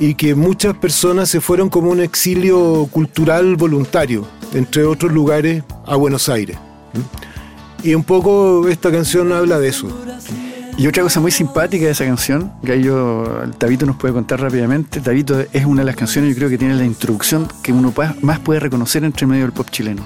Y 0.00 0.14
que 0.14 0.34
muchas 0.34 0.74
personas 0.76 1.28
se 1.28 1.40
fueron 1.40 1.68
como 1.68 1.90
un 1.90 2.00
exilio 2.00 2.88
cultural 2.90 3.54
voluntario, 3.56 4.26
entre 4.54 4.84
otros 4.84 5.12
lugares, 5.12 5.62
a 5.86 5.94
Buenos 5.94 6.28
Aires. 6.28 6.56
Y 7.82 7.94
un 7.94 8.02
poco 8.02 8.66
esta 8.68 8.90
canción 8.90 9.30
habla 9.32 9.58
de 9.60 9.68
eso. 9.68 9.88
Y 10.78 10.86
otra 10.86 11.02
cosa 11.02 11.20
muy 11.20 11.30
simpática 11.30 11.84
de 11.84 11.90
esa 11.90 12.06
canción, 12.06 12.50
que 12.64 12.72
ahí 12.72 12.82
yo, 12.82 13.42
el 13.44 13.50
Tabito 13.56 13.84
nos 13.84 13.96
puede 13.96 14.14
contar 14.14 14.40
rápidamente. 14.40 15.00
Tabito 15.00 15.38
es 15.52 15.66
una 15.66 15.82
de 15.82 15.86
las 15.86 15.96
canciones, 15.96 16.30
yo 16.30 16.36
creo 16.36 16.48
que 16.48 16.56
tiene 16.56 16.74
la 16.74 16.84
introducción 16.86 17.46
que 17.62 17.70
uno 17.72 17.90
pa- 17.90 18.14
más 18.22 18.38
puede 18.38 18.60
reconocer 18.60 19.04
entre 19.04 19.26
medio 19.26 19.42
del 19.42 19.52
pop 19.52 19.68
chileno. 19.70 20.02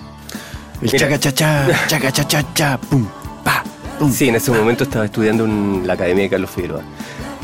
El 0.82 0.90
Mira. 0.92 0.98
chaca 0.98 1.18
cha 1.20 1.32
cha, 1.32 1.68
chaca 1.86 2.10
cha 2.12 2.26
cha 2.26 2.52
cha, 2.54 2.78
pum, 2.80 3.06
pa, 3.44 3.62
pum. 4.00 4.10
Sí, 4.12 4.28
en 4.28 4.34
ese 4.34 4.50
momento 4.50 4.82
estaba 4.82 5.04
estudiando 5.04 5.44
en 5.44 5.86
la 5.86 5.92
Academia 5.94 6.24
de 6.24 6.30
Carlos 6.30 6.50
Figueroa. 6.50 6.82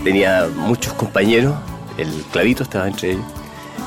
Tenía 0.02 0.49
muchos 0.57 0.92
compañeros, 0.95 1.54
el 1.99 2.25
clavito 2.32 2.62
estaba 2.62 2.88
entre 2.88 3.12
ellos. 3.12 3.25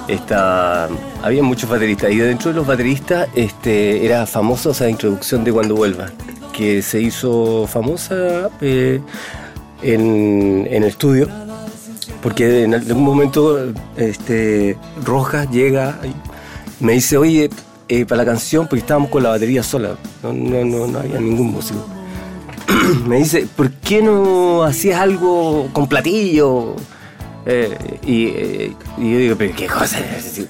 Está, 0.07 0.89
había 1.21 1.43
muchos 1.43 1.69
bateristas 1.69 2.11
y 2.11 2.17
dentro 2.17 2.51
de 2.51 2.55
los 2.57 2.67
bateristas 2.67 3.29
este, 3.35 4.05
era 4.05 4.25
famosa 4.25 4.71
esa 4.71 4.89
introducción 4.89 5.43
de 5.43 5.53
Cuando 5.53 5.75
Vuelva, 5.75 6.11
que 6.51 6.81
se 6.81 7.01
hizo 7.01 7.67
famosa 7.67 8.49
eh, 8.59 8.99
en, 9.81 10.67
en 10.69 10.83
el 10.83 10.89
estudio, 10.89 11.29
porque 12.21 12.63
en 12.63 12.73
algún 12.73 13.03
momento 13.03 13.73
este, 13.95 14.77
Rojas 15.03 15.49
llega 15.51 15.99
y 16.03 16.83
me 16.83 16.93
dice, 16.93 17.17
oye, 17.17 17.49
eh, 17.87 18.05
para 18.05 18.23
la 18.23 18.25
canción, 18.25 18.67
porque 18.67 18.81
estábamos 18.81 19.09
con 19.09 19.23
la 19.23 19.29
batería 19.29 19.63
sola, 19.63 19.95
no, 20.21 20.33
no, 20.33 20.65
no, 20.65 20.87
no 20.87 20.99
había 20.99 21.19
ningún 21.19 21.51
músico 21.51 21.85
me 23.07 23.17
dice, 23.17 23.47
¿por 23.55 23.71
qué 23.71 24.01
no 24.01 24.63
hacías 24.63 24.99
algo 24.99 25.69
con 25.73 25.87
platillo? 25.87 26.75
Eh, 27.45 27.99
y, 28.05 28.25
eh, 28.27 28.73
y 28.97 29.11
yo 29.11 29.17
digo, 29.17 29.35
pero 29.37 29.55
qué 29.55 29.67
cosa 29.67 29.99
es 29.99 30.41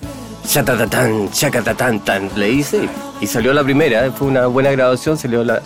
Chatatatán, 0.48 1.30
chacatatán, 1.32 2.04
tan. 2.04 2.30
Le 2.36 2.50
hice 2.52 2.88
y 3.22 3.28
salió 3.28 3.54
la 3.54 3.64
primera. 3.64 4.06
eh, 4.06 4.12
Fue 4.12 4.28
una 4.28 4.46
buena 4.48 4.72
grabación, 4.72 5.18
salió 5.18 5.44
la, 5.44 5.62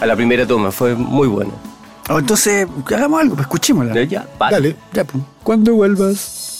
a 0.00 0.06
la 0.06 0.16
primera 0.16 0.46
toma. 0.46 0.70
Fue 0.72 0.94
muy 0.94 1.28
bueno. 1.28 1.52
Oh, 2.08 2.18
entonces, 2.18 2.66
hagamos 2.86 3.20
algo, 3.20 3.34
pues 3.34 3.44
escuchémosla. 3.46 3.94
Ya, 3.94 4.02
ya, 4.04 4.26
vale. 4.38 4.56
Dale. 4.56 4.76
Ya, 4.94 5.04
pum. 5.04 5.22
Cuando 5.42 5.74
vuelvas. 5.74 6.57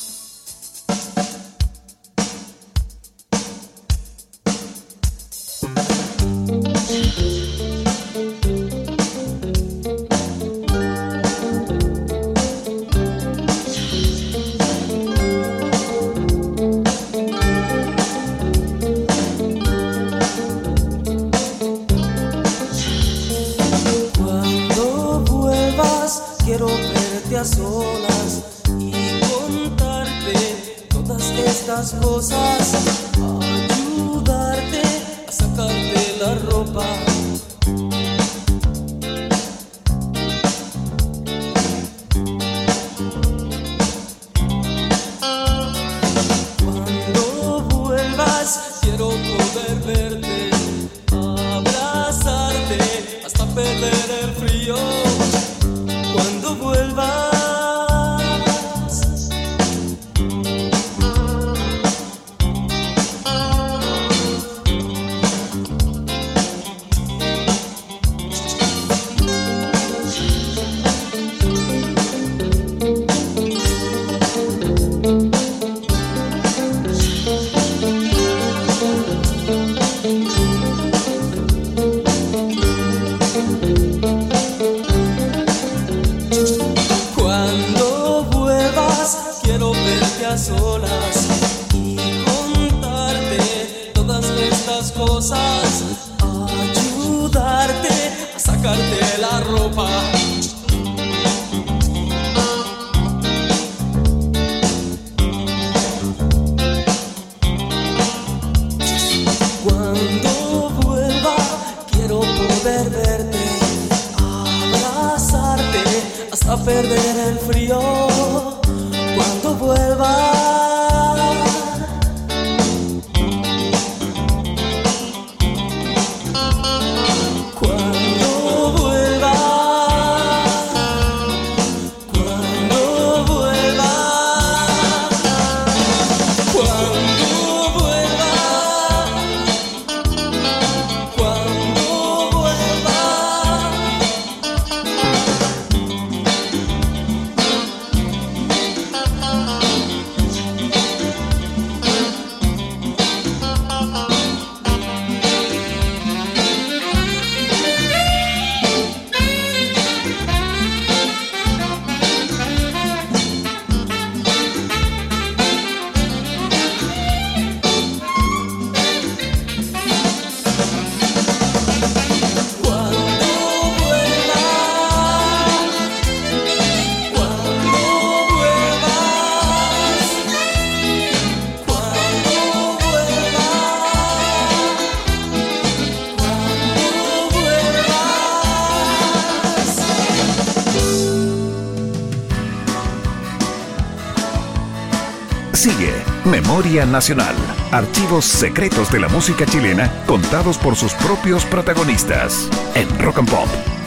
Memoria 196.48 196.86
Nacional. 196.86 197.36
Archivos 197.72 198.24
secretos 198.24 198.90
de 198.90 198.98
la 198.98 199.08
música 199.08 199.44
chilena 199.44 199.92
contados 200.06 200.56
por 200.56 200.76
sus 200.76 200.94
propios 200.94 201.44
protagonistas 201.44 202.48
en 202.74 202.88
Rock 203.00 203.18
and 203.18 203.30
Pop 203.30 203.77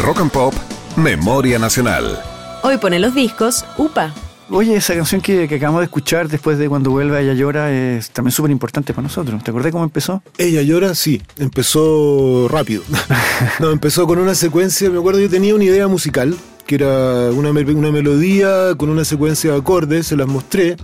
Rock 0.00 0.20
and 0.20 0.30
Pop, 0.30 0.54
Memoria 0.96 1.58
Nacional. 1.58 2.18
Hoy 2.62 2.78
pone 2.78 2.98
los 2.98 3.14
discos 3.14 3.66
UPA. 3.76 4.14
Oye, 4.48 4.74
esa 4.76 4.94
canción 4.94 5.20
que, 5.20 5.46
que 5.46 5.56
acabamos 5.56 5.80
de 5.80 5.84
escuchar 5.84 6.28
después 6.28 6.58
de 6.58 6.68
Cuando 6.68 6.90
vuelve 6.90 7.20
ella 7.20 7.34
llora 7.34 7.70
es 7.70 8.10
también 8.10 8.32
súper 8.32 8.50
importante 8.50 8.94
para 8.94 9.02
nosotros. 9.02 9.44
¿Te 9.44 9.50
acordás 9.50 9.72
cómo 9.72 9.84
empezó? 9.84 10.22
Ella 10.38 10.62
llora, 10.62 10.94
sí, 10.94 11.22
empezó 11.38 12.48
rápido. 12.48 12.82
no, 13.60 13.70
empezó 13.70 14.06
con 14.06 14.18
una 14.18 14.34
secuencia, 14.34 14.88
me 14.90 14.98
acuerdo, 14.98 15.20
yo 15.20 15.28
tenía 15.28 15.54
una 15.54 15.64
idea 15.64 15.86
musical, 15.86 16.34
que 16.66 16.76
era 16.76 17.30
una, 17.30 17.50
una 17.50 17.92
melodía 17.92 18.74
con 18.76 18.88
una 18.88 19.04
secuencia 19.04 19.52
de 19.52 19.58
acordes, 19.58 20.06
se 20.06 20.16
las 20.16 20.26
mostré, 20.26 20.76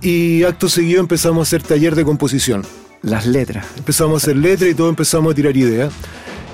y 0.00 0.44
acto 0.44 0.68
seguido 0.68 1.00
empezamos 1.00 1.40
a 1.40 1.42
hacer 1.42 1.62
taller 1.62 1.96
de 1.96 2.04
composición. 2.04 2.64
Las 3.02 3.26
letras. 3.26 3.66
Empezamos 3.76 4.14
a 4.14 4.24
hacer 4.24 4.36
letras 4.36 4.70
y 4.70 4.74
todo 4.74 4.88
empezamos 4.88 5.32
a 5.32 5.34
tirar 5.34 5.56
ideas. 5.56 5.92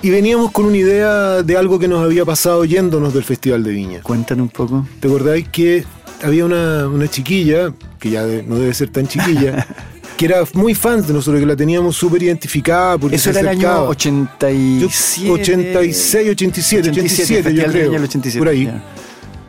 Y 0.05 0.11
veníamos 0.11 0.51
con 0.53 0.67
una 0.67 0.77
idea 0.77 1.43
de 1.43 1.57
algo 1.57 1.79
que 1.79 1.89
nos 1.89 2.05
había 2.05 2.27
pasado 2.27 2.65
yéndonos 2.67 3.15
del 3.15 3.25
Festival 3.25 3.63
de 3.65 3.71
Viña. 3.71 4.01
Cuéntanos 4.03 4.43
un 4.45 4.49
poco. 4.51 4.87
¿Te 5.01 5.09
acordáis 5.09 5.49
que 5.49 5.83
había 6.23 6.45
una, 6.45 6.87
una 6.89 7.09
chiquilla, 7.09 7.73
que 7.99 8.11
ya 8.11 8.27
de- 8.27 8.43
no 8.43 8.57
debe 8.59 8.75
ser 8.75 8.91
tan 8.91 9.07
chiquilla, 9.09 9.67
que 10.19 10.27
era 10.27 10.43
muy 10.53 10.75
fan 10.75 11.01
de 11.07 11.13
nosotros, 11.15 11.41
que 11.41 11.47
la 11.47 11.57
teníamos 11.57 11.97
súper 11.97 12.23
identificada? 12.23 12.99
Porque 12.99 13.17
Eso 13.17 13.25
se 13.25 13.31
era 13.31 13.41
el 13.41 13.49
acercaba. 13.57 13.81
año 13.81 13.89
87. 13.89 15.31
86, 15.31 16.31
87, 16.33 16.91
87, 16.91 16.93
yo 16.93 17.43
Festival 17.43 17.73
de 17.73 17.79
creo. 17.81 17.93
87, 18.03 18.39
por 18.39 18.49
ahí. 18.49 18.71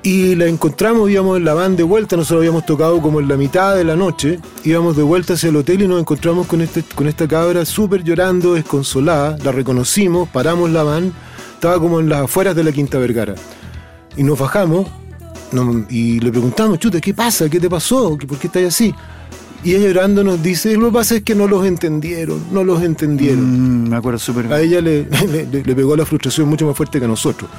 Y 0.06 0.36
la 0.36 0.46
encontramos, 0.46 1.10
íbamos 1.10 1.38
en 1.38 1.46
la 1.46 1.56
van 1.56 1.76
de 1.76 1.82
vuelta, 1.82 2.16
nosotros 2.16 2.42
habíamos 2.42 2.64
tocado 2.66 3.02
como 3.02 3.20
en 3.20 3.28
la 3.28 3.38
mitad 3.38 3.76
de 3.76 3.84
la 3.84 3.96
noche, 3.96 4.40
íbamos 4.64 4.96
de 4.96 5.02
vuelta 5.02 5.34
hacia 5.34 5.50
el 5.50 5.56
hotel 5.56 5.82
y 5.82 5.88
nos 5.88 6.00
encontramos 6.00 6.46
con, 6.46 6.62
este, 6.62 6.84
con 6.94 7.08
esta 7.08 7.28
cabra 7.28 7.66
súper 7.66 8.04
llorando, 8.04 8.54
desconsolada, 8.54 9.36
la 9.44 9.52
reconocimos, 9.52 10.30
paramos 10.30 10.70
la 10.70 10.84
van, 10.84 11.12
estaba 11.56 11.80
como 11.80 12.00
en 12.00 12.08
las 12.10 12.22
afueras 12.26 12.56
de 12.56 12.64
la 12.64 12.72
Quinta 12.72 13.00
Vergara. 13.00 13.34
Y 14.16 14.22
nos 14.22 14.38
bajamos 14.38 14.88
no- 15.52 15.86
y 15.90 16.20
le 16.20 16.30
preguntamos, 16.30 16.78
chuta, 16.78 17.02
¿qué 17.02 17.14
pasa? 17.16 17.50
¿Qué 17.50 17.60
te 17.60 17.70
pasó? 17.70 18.16
¿Qué- 18.16 18.28
¿Por 18.28 18.38
qué 18.38 18.46
estás 18.46 18.64
así? 18.64 18.94
Y 19.64 19.74
ella 19.74 19.88
llorando 19.88 20.24
nos 20.24 20.44
dice, 20.44 20.78
lo 20.78 20.88
que 20.88 20.94
pasa 20.94 21.16
es 21.16 21.24
que 21.24 21.34
no 21.34 21.48
los 21.48 21.66
entendieron, 21.66 22.44
no 22.52 22.64
los 22.64 22.84
entendieron. 22.84 23.86
Mm, 23.86 23.90
me 23.90 23.96
acuerdo 23.96 24.20
súper 24.20 24.46
A 24.54 24.60
bien. 24.60 24.70
ella 24.70 24.82
le, 24.82 25.06
le- 25.32 25.48
le- 25.48 25.64
le 25.64 25.76
pegó 25.76 25.96
la 25.96 26.06
frustración 26.06 26.48
mucho 26.48 26.68
más 26.68 26.78
fuerte 26.78 27.00
que 27.00 27.06
a 27.06 27.08
nosotros. 27.08 27.50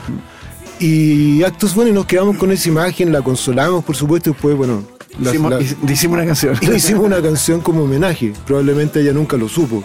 Y 0.79 1.43
actos 1.43 1.75
bueno, 1.75 1.91
y 1.91 1.95
nos 1.95 2.07
quedamos 2.07 2.37
con 2.37 2.51
esa 2.53 2.69
imagen, 2.69 3.12
la 3.12 3.23
consolamos, 3.23 3.85
por 3.85 3.97
supuesto, 3.97 4.31
y 4.31 4.33
después, 4.35 4.57
bueno, 4.57 4.83
la- 5.21 5.31
hicimos, 5.31 5.51
la- 5.53 5.93
hicimos 5.93 6.17
una 6.19 6.27
canción. 6.27 6.55
hicimos 6.77 7.05
una 7.07 7.23
canción 7.23 7.61
como 7.61 7.83
homenaje. 7.85 8.33
Probablemente 8.47 9.01
ella 9.01 9.12
nunca 9.12 9.37
lo 9.37 9.49
supo. 9.49 9.83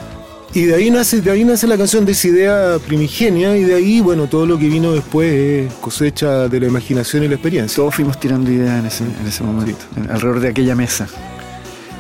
Y 0.54 0.64
de 0.64 0.76
ahí 0.76 0.92
nace, 0.92 1.22
de 1.22 1.32
ahí 1.32 1.46
nace 1.46 1.66
la 1.66 1.78
canción 1.78 2.06
de 2.06 2.12
esa 2.12 2.28
idea 2.28 2.78
primigenia, 2.86 3.56
y 3.56 3.64
de 3.64 3.74
ahí, 3.76 4.02
bueno, 4.02 4.28
todo 4.28 4.46
lo 4.46 4.58
que 4.58 4.68
vino 4.68 4.92
después 4.92 5.32
es 5.32 5.74
cosecha 5.76 6.50
de 6.50 6.60
la 6.60 6.68
imaginación 6.68 7.24
y 7.24 7.30
la 7.30 7.36
experiencia. 7.36 7.74
Todos 7.78 7.96
fuimos 7.96 8.20
tirando 8.20 8.52
ideas 8.52 8.80
en 8.82 8.86
ese, 8.86 9.04
en 9.06 9.28
ese 9.28 9.44
momento, 9.46 9.86
en- 9.96 10.12
alrededor 10.12 10.42
de 10.42 10.50
aquella 10.50 10.76
mesa. 10.76 11.08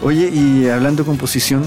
Oye, 0.04 0.30
y 0.34 0.67
hablando 0.67 1.04
de 1.04 1.08
composición, 1.08 1.63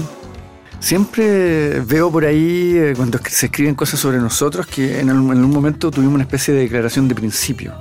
siempre 0.85 1.79
veo 1.81 2.11
por 2.11 2.25
ahí, 2.25 2.73
eh, 2.75 2.93
cuando 2.95 3.19
se 3.27 3.47
escriben 3.47 3.73
cosas 3.73 3.99
sobre 3.99 4.19
nosotros, 4.19 4.67
que 4.67 4.99
en, 4.99 5.09
algún- 5.09 5.35
en 5.35 5.41
momento 5.49 5.89
tuvimos 5.89 6.13
una 6.13 6.23
especie 6.23 6.53
de 6.53 6.61
declaración 6.61 7.07
de 7.07 7.15
principio. 7.15 7.73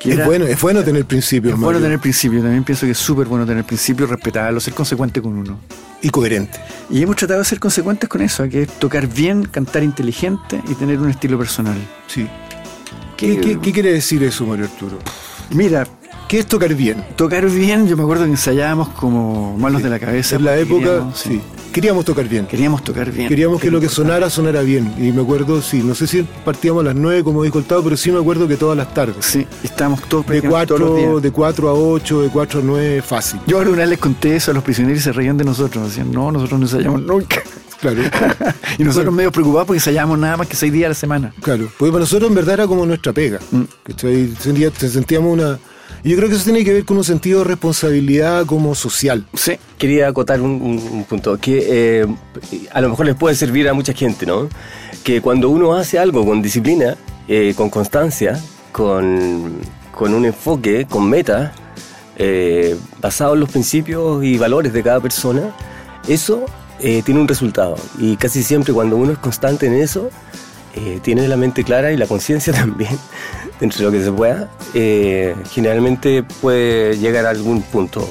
Que 0.00 0.10
Es 0.10 0.16
era- 0.16 0.26
bueno, 0.26 0.46
es 0.46 0.60
bueno 0.60 0.82
tener 0.82 1.04
principios, 1.04 1.54
es 1.54 1.60
bueno 1.60 1.78
tener 1.78 2.00
principio, 2.00 2.40
también 2.42 2.64
pienso 2.64 2.86
que 2.86 2.92
es 2.92 2.98
súper 2.98 3.28
bueno 3.28 3.46
tener 3.46 3.64
principio, 3.64 4.06
respetarlo, 4.06 4.58
ser 4.58 4.74
consecuente 4.74 5.22
con 5.22 5.36
uno. 5.36 5.60
y 6.02 6.08
coherente. 6.08 6.58
Y 6.88 7.02
hemos 7.02 7.14
tratado 7.16 7.40
de 7.40 7.44
ser 7.44 7.60
consecuentes 7.60 8.08
con 8.08 8.22
eso, 8.22 8.48
que 8.48 8.62
es 8.62 8.68
tocar 8.78 9.06
bien, 9.06 9.44
cantar 9.44 9.82
inteligente 9.82 10.58
y 10.66 10.74
tener 10.74 10.98
un 10.98 11.10
estilo 11.10 11.36
personal. 11.38 11.76
Sí. 12.06 12.26
¿Qué, 13.18 13.34
Que- 13.36 13.40
qué- 13.42 13.60
qué 13.60 13.70
quiere 13.72 13.92
decir 13.92 14.22
eso, 14.24 14.46
Mario 14.46 14.64
Arturo? 14.64 14.98
Mira, 15.50 15.86
¿Qué 16.26 16.38
es 16.38 16.46
tocar 16.46 16.72
bien? 16.74 17.04
tocar 17.16 17.44
bien, 17.50 17.86
yo 17.86 17.98
me 17.98 18.02
acuerdo 18.04 18.24
que 18.24 18.30
ensayábamos 18.30 18.88
como 18.90 19.58
malos 19.58 19.82
de 19.82 19.90
la 19.90 19.98
cabeza. 19.98 20.36
En 20.36 20.44
la 20.46 20.56
época, 20.56 21.10
sí. 21.14 21.42
Queríamos 21.72 22.04
tocar 22.04 22.28
bien. 22.28 22.46
Queríamos 22.46 22.82
tocar 22.82 23.10
bien. 23.12 23.28
Queríamos 23.28 23.60
que 23.60 23.70
lo 23.70 23.80
que 23.80 23.88
sonara 23.88 24.28
sonara 24.28 24.62
bien. 24.62 24.92
Y 24.98 25.12
me 25.12 25.22
acuerdo, 25.22 25.62
sí, 25.62 25.82
no 25.82 25.94
sé 25.94 26.06
si 26.06 26.22
partíamos 26.44 26.80
a 26.82 26.86
las 26.86 26.96
9 26.96 27.22
como 27.22 27.42
dijo 27.44 27.58
el 27.58 27.64
pero 27.64 27.96
sí 27.96 28.10
me 28.10 28.18
acuerdo 28.18 28.48
que 28.48 28.56
todas 28.56 28.76
las 28.76 28.92
tardes. 28.92 29.24
Sí, 29.24 29.46
estábamos 29.62 30.02
todos 30.08 30.26
De 30.26 30.40
practicando 30.42 30.66
todos 30.66 30.80
los 30.80 30.90
4, 30.90 31.10
días. 31.12 31.22
de 31.22 31.30
4 31.32 31.68
a 31.68 31.74
8, 31.74 32.22
de 32.22 32.28
4 32.30 32.60
a 32.60 32.62
9, 32.64 33.02
fácil. 33.02 33.40
Yo 33.46 33.60
alguna 33.60 33.78
vez 33.78 33.88
les 33.90 33.98
conté 33.98 34.36
eso 34.36 34.50
a 34.50 34.54
los 34.54 34.64
prisioneros 34.64 35.00
y 35.00 35.02
se 35.04 35.12
reían 35.12 35.36
de 35.36 35.44
nosotros. 35.44 35.88
Decían, 35.88 36.10
no, 36.10 36.32
nosotros 36.32 36.58
no 36.58 36.66
ensayamos 36.66 37.02
nunca. 37.02 37.40
Claro. 37.80 38.02
y 38.78 38.84
nosotros 38.84 39.14
medio 39.14 39.32
preocupados 39.32 39.66
porque 39.66 39.78
ensayábamos 39.78 40.18
nada 40.18 40.36
más 40.36 40.46
que 40.46 40.54
seis 40.54 40.70
días 40.70 40.84
a 40.84 40.88
la 40.90 40.94
semana. 40.94 41.32
Claro, 41.40 41.66
porque 41.78 41.90
para 41.90 42.00
nosotros 42.00 42.28
en 42.28 42.34
verdad 42.34 42.52
era 42.52 42.66
como 42.66 42.84
nuestra 42.84 43.14
pega. 43.14 43.38
Mm. 43.50 43.62
Sentía- 44.38 44.70
sentíamos 44.70 45.32
una... 45.32 45.58
y 46.02 46.10
Yo 46.10 46.16
creo 46.16 46.28
que 46.28 46.34
eso 46.36 46.44
tiene 46.44 46.64
que 46.64 46.72
ver 46.72 46.84
con 46.84 46.96
un 46.96 47.04
sentido 47.04 47.40
de 47.40 47.44
responsabilidad 47.46 48.46
como 48.46 48.74
social. 48.74 49.26
Sí. 49.34 49.52
Quería 49.78 50.08
acotar 50.08 50.40
un, 50.40 50.50
un- 50.52 50.78
un 50.92 51.04
punto 51.04 51.38
que 51.38 52.00
eh, 52.02 52.06
a 52.72 52.80
lo 52.80 52.88
mejor 52.90 53.06
les 53.06 53.14
puede 53.16 53.34
servir 53.34 53.68
a 53.68 53.74
mucha 53.74 53.92
gente, 53.92 54.26
¿no? 54.26 54.48
Que 55.04 55.20
cuando 55.20 55.48
uno 55.50 55.74
hace 55.74 55.98
algo 55.98 56.24
con 56.24 56.40
disciplina, 56.42 56.96
eh, 57.28 57.54
con 57.56 57.70
constancia, 57.70 58.40
con, 58.72 59.58
con 59.92 60.14
un 60.14 60.24
enfoque, 60.24 60.86
con 60.88 61.08
meta, 61.08 61.52
eh, 62.16 62.76
basado 63.00 63.34
en 63.34 63.40
los 63.40 63.50
principios 63.50 64.22
y 64.24 64.36
valores 64.38 64.72
de 64.72 64.82
cada 64.82 65.00
persona, 65.00 65.54
eso 66.08 66.44
eh, 66.80 67.02
tiene 67.04 67.20
un 67.20 67.28
resultado. 67.28 67.76
Y 67.98 68.16
casi 68.16 68.42
siempre 68.42 68.72
cuando 68.72 68.96
uno 68.96 69.12
es 69.12 69.18
constante 69.18 69.66
en 69.66 69.74
eso, 69.74 70.10
eh, 70.74 71.00
tiene 71.02 71.26
la 71.28 71.36
mente 71.36 71.64
clara 71.64 71.92
y 71.92 71.96
la 71.96 72.06
conciencia 72.06 72.52
también, 72.62 72.96
dentro 73.60 73.78
de 73.78 73.84
lo 73.84 73.92
que 73.92 74.04
se 74.04 74.12
pueda, 74.12 74.50
eh, 74.74 75.36
generalmente 75.50 76.22
puede 76.22 76.96
llegar 76.98 77.26
a 77.26 77.30
algún 77.30 77.62
punto 77.62 78.08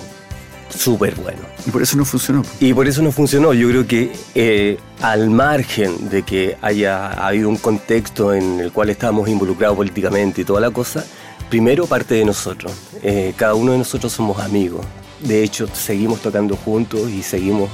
súper 0.70 1.16
bueno. 1.16 1.42
Y 1.66 1.72
por 1.72 1.82
eso 1.82 1.98
no 1.98 2.06
funcionó. 2.06 2.44
Y 2.60 2.74
por 2.74 2.88
eso 2.88 3.02
no 3.02 3.12
funcionó. 3.12 3.54
Yo 3.54 3.68
creo 3.70 3.88
que 3.88 4.12
eh, 4.36 4.78
al 5.02 5.30
margen 5.30 6.10
de 6.10 6.24
que 6.24 6.58
haya 6.62 7.10
habido 7.10 7.50
un 7.50 7.58
contexto 7.58 8.34
en 8.34 8.60
el 8.60 8.72
cual 8.72 8.90
estábamos 8.90 9.28
involucrados 9.28 9.76
políticamente 9.76 10.42
y 10.42 10.46
toda 10.46 10.62
la 10.62 10.72
cosa, 10.72 11.06
primero 11.50 11.86
parte 11.86 12.16
de 12.16 12.26
nosotros. 12.26 12.72
Eh, 13.02 13.34
cada 13.36 13.56
uno 13.56 13.72
de 13.74 13.80
nosotros 13.80 14.14
somos 14.14 14.40
amigos. 14.40 14.86
De 15.20 15.44
hecho, 15.44 15.68
seguimos 15.74 16.22
tocando 16.22 16.56
juntos 16.56 17.10
y 17.10 17.24
seguimos 17.24 17.70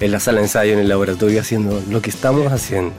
en 0.00 0.12
la 0.12 0.20
sala 0.20 0.38
de 0.38 0.44
ensayo, 0.44 0.72
en 0.72 0.78
el 0.78 0.88
laboratorio, 0.88 1.40
haciendo 1.40 1.82
lo 1.90 2.00
que 2.00 2.10
estamos 2.10 2.50
haciendo. 2.52 2.92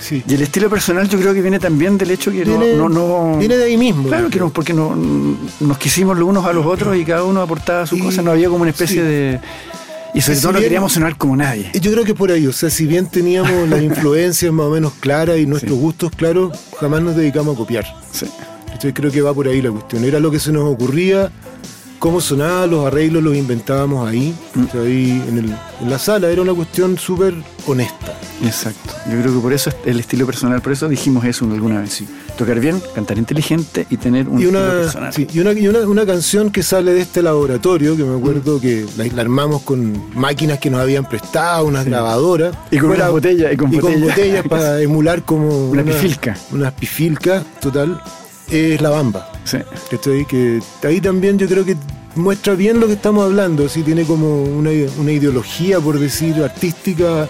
Sí. 0.00 0.22
Y 0.28 0.34
el 0.34 0.42
estilo 0.42 0.68
personal 0.70 1.08
yo 1.08 1.18
creo 1.18 1.32
que 1.34 1.42
viene 1.42 1.58
también 1.58 1.96
del 1.98 2.10
hecho 2.10 2.30
que 2.30 2.44
no- 2.44 2.58
Viene, 2.58 2.76
no, 2.76 2.88
no, 2.88 3.38
viene 3.38 3.56
de 3.56 3.64
ahí 3.64 3.76
mismo. 3.76 4.08
Claro 4.08 4.28
que 4.30 4.38
no, 4.38 4.50
porque 4.50 4.72
no, 4.72 4.94
nos 5.60 5.78
quisimos 5.78 6.18
los 6.18 6.28
unos 6.28 6.44
a 6.46 6.52
los 6.52 6.66
otros 6.66 6.96
y 6.96 7.04
cada 7.04 7.24
uno 7.24 7.40
aportaba 7.40 7.86
su 7.86 7.96
Y- 7.96 8.00
cosa, 8.00 8.22
no 8.22 8.30
había 8.30 8.48
como 8.48 8.62
una 8.62 8.70
especie 8.70 8.96
sí. 9.00 9.02
de... 9.02 9.40
Y 10.14 10.20
sobre 10.20 10.36
si 10.36 10.42
todo 10.42 10.52
no 10.52 10.60
queríamos 10.60 10.92
sonar 10.92 11.16
como 11.16 11.36
nadie. 11.36 11.70
Yo 11.80 11.90
creo 11.90 12.04
que 12.04 12.14
por 12.14 12.30
ahí, 12.30 12.46
o 12.46 12.52
sea, 12.52 12.70
si 12.70 12.86
bien 12.86 13.06
teníamos 13.08 13.68
las 13.68 13.82
influencias 13.82 14.52
más 14.52 14.66
o 14.66 14.70
menos 14.70 14.92
claras 15.00 15.38
y 15.38 15.46
nuestros 15.46 15.76
gustos 15.76 16.12
claros, 16.14 16.56
jamás 16.78 17.02
nos 17.02 17.16
dedicamos 17.16 17.54
a 17.56 17.58
copiar. 17.58 17.84
Sí. 18.12 18.26
Entonces 18.66 18.92
creo 18.94 19.10
que 19.10 19.20
va 19.22 19.34
por 19.34 19.48
ahí 19.48 19.60
la 19.60 19.70
cuestión. 19.72 20.04
Era 20.04 20.20
lo 20.20 20.30
que 20.30 20.38
se 20.38 20.52
nos 20.52 20.72
ocurría, 20.72 21.32
cómo 21.98 22.20
sonaba, 22.20 22.66
los 22.68 22.86
arreglos 22.86 23.24
los 23.24 23.34
inventábamos 23.34 24.08
ahí, 24.08 24.32
o 24.54 24.70
sea, 24.70 24.82
ahí 24.82 25.20
en, 25.28 25.38
el- 25.38 25.56
en 25.80 25.90
la 25.90 25.98
sala. 25.98 26.28
Era 26.30 26.42
una 26.42 26.54
cuestión 26.54 26.96
súper 26.96 27.34
honesta. 27.66 28.16
Exacto. 28.42 28.92
Yo 29.10 29.20
creo 29.20 29.34
que 29.34 29.40
por 29.40 29.52
eso 29.52 29.70
es 29.70 29.76
el 29.86 30.00
estilo 30.00 30.26
personal, 30.26 30.60
por 30.60 30.72
eso 30.72 30.88
dijimos 30.88 31.24
eso 31.24 31.44
alguna 31.44 31.80
vez. 31.80 32.02
Tocar 32.36 32.58
bien, 32.58 32.82
cantar 32.94 33.16
inteligente 33.18 33.86
y 33.90 33.96
tener 33.96 34.28
un 34.28 34.40
Y 34.40 34.44
estilo 34.44 34.60
una, 34.60 34.70
personal. 34.70 35.12
sí, 35.12 35.26
y 35.32 35.38
una, 35.40 35.52
y 35.52 35.68
una, 35.68 35.80
una 35.80 36.04
canción 36.04 36.50
que 36.50 36.62
sale 36.62 36.92
de 36.92 37.02
este 37.02 37.22
laboratorio, 37.22 37.96
que 37.96 38.02
me 38.02 38.16
acuerdo 38.16 38.60
que 38.60 38.86
la, 38.96 39.04
la 39.06 39.22
armamos 39.22 39.62
con 39.62 40.10
máquinas 40.14 40.58
que 40.58 40.70
nos 40.70 40.80
habían 40.80 41.08
prestado, 41.08 41.66
unas 41.66 41.84
grabadoras. 41.84 42.56
Y 42.70 42.78
con 42.78 42.90
unas 42.90 43.10
botellas, 43.10 43.52
y 43.52 43.56
con 43.56 43.70
botellas. 43.70 44.46
para 44.48 44.80
emular 44.80 45.22
como 45.22 45.70
Una 45.70 45.84
pifilca. 45.84 46.36
Unas 46.52 46.72
pifilcas, 46.72 47.44
total. 47.60 48.00
Es 48.50 48.80
la 48.80 48.90
bamba. 48.90 49.30
Sí. 49.44 49.58
¿cachai? 49.90 50.26
Que 50.26 50.60
ahí 50.82 51.00
también 51.00 51.38
yo 51.38 51.46
creo 51.46 51.64
que 51.64 51.76
muestra 52.16 52.54
bien 52.54 52.80
lo 52.80 52.86
que 52.86 52.92
estamos 52.94 53.24
hablando, 53.24 53.68
¿sí? 53.68 53.82
tiene 53.82 54.04
como 54.04 54.42
una, 54.44 54.70
una 54.98 55.12
ideología, 55.12 55.80
por 55.80 55.98
decir, 55.98 56.42
artística 56.42 57.28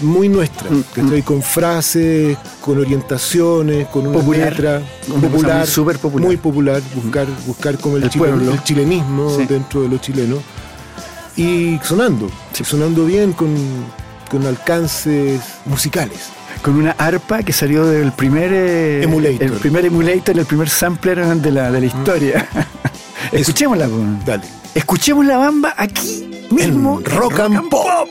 muy 0.00 0.28
nuestra, 0.28 0.70
Mm, 0.70 0.82
¿cachai? 0.94 1.22
con 1.22 1.42
frases, 1.42 2.36
con 2.60 2.78
orientaciones, 2.78 3.86
con 3.88 4.06
una 4.06 4.18
Popular. 4.18 4.50
letra 4.52 4.82
popular, 5.20 5.58
muy 5.58 5.66
súper 5.66 5.98
popular. 5.98 6.26
muy 6.26 6.36
popular, 6.36 6.82
buscar, 6.94 7.26
buscar 7.46 7.78
como 7.78 7.96
el, 7.96 8.04
El 8.04 8.10
chile- 8.10 8.24
pueblo. 8.28 8.52
el 8.52 8.62
chilenismo 8.62 9.36
Sí. 9.36 9.46
dentro 9.46 9.82
de 9.82 9.88
los 9.88 10.00
chilenos 10.00 10.38
y 11.36 11.78
sonando, 11.82 12.30
sonando 12.52 13.04
bien 13.06 13.32
con, 13.32 13.54
con 14.30 14.46
alcances 14.46 15.40
musicales. 15.66 16.18
Con 16.62 16.74
una 16.74 16.90
arpa 16.92 17.42
que 17.44 17.52
salió 17.52 17.86
del 17.86 18.10
primer 18.12 18.50
eh, 18.52 19.02
Emulator. 19.04 19.42
El 19.42 19.52
primer 19.52 19.84
emulator, 19.86 20.36
el 20.38 20.44
primer 20.44 20.68
sampler 20.68 21.24
de 21.24 21.52
la, 21.52 21.70
de 21.70 21.80
la 21.80 21.86
historia. 21.86 22.48
Escuchémosla, 23.32 23.86
po. 23.86 23.96
Dale. 24.26 24.42
Escuchemos 24.74 25.24
la 25.24 25.36
bamba 25.38 25.74
aquí 25.76 26.28
mismo. 26.50 26.98
En 27.00 27.04
Rock 27.16 27.38
and 27.40 27.68
Pop. 27.68 28.08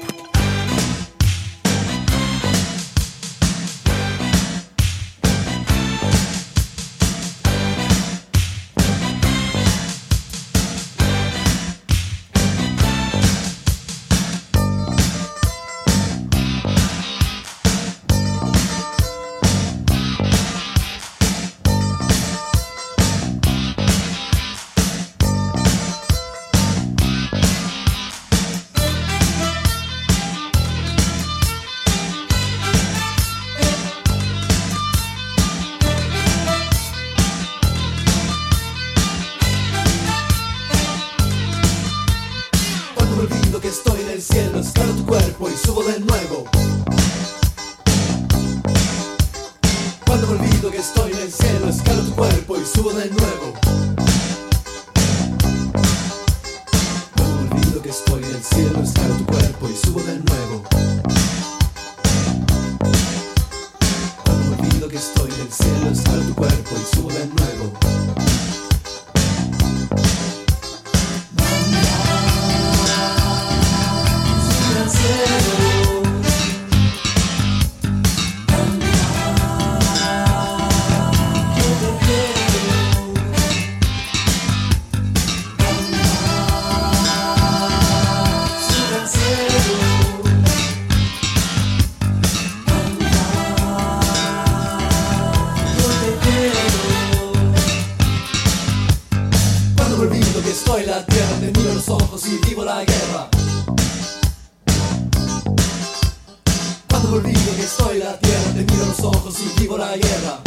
La 100.88 101.06
tierra, 101.06 101.36
te 101.42 101.52
miro 101.52 101.74
los 101.74 101.90
ojos 101.90 102.22
y 102.28 102.48
vivo 102.48 102.64
la 102.64 102.86
guerra. 102.86 103.28
Cuando 106.90 107.10
me 107.10 107.18
olvido 107.18 107.56
que 107.56 107.94
en 107.94 108.00
la 108.00 108.18
tierra, 108.18 108.54
te 108.54 108.64
miro 108.64 108.86
los 108.86 109.00
ojos 109.02 109.36
y 109.42 109.60
vivo 109.60 109.78
la 109.78 109.98
guerra. 109.98 110.40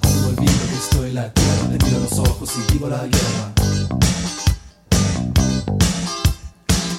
Cuando 0.00 0.20
me 0.20 0.28
olvido 0.30 0.66
que 0.68 0.78
estoy 0.78 1.12
la 1.12 1.32
tierra, 1.32 1.68
te 1.68 1.84
miro 1.84 2.00
los 2.00 2.18
ojos 2.18 2.50
y 2.56 2.72
vivo 2.72 2.88
la 2.88 3.06
guerra. 3.06 3.52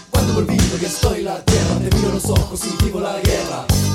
Cuando 0.10 0.34
me 0.34 0.39
olvido 0.39 0.80
que 0.80 0.86
estoy 0.86 1.21
la 1.23 1.43
tierra, 1.43 1.75
te 1.80 1.95
miro 1.97 2.13
los 2.13 2.25
ojos 2.25 2.62
y 2.65 2.84
vivo 2.86 3.01
la 3.01 3.19
guerra. 3.19 3.90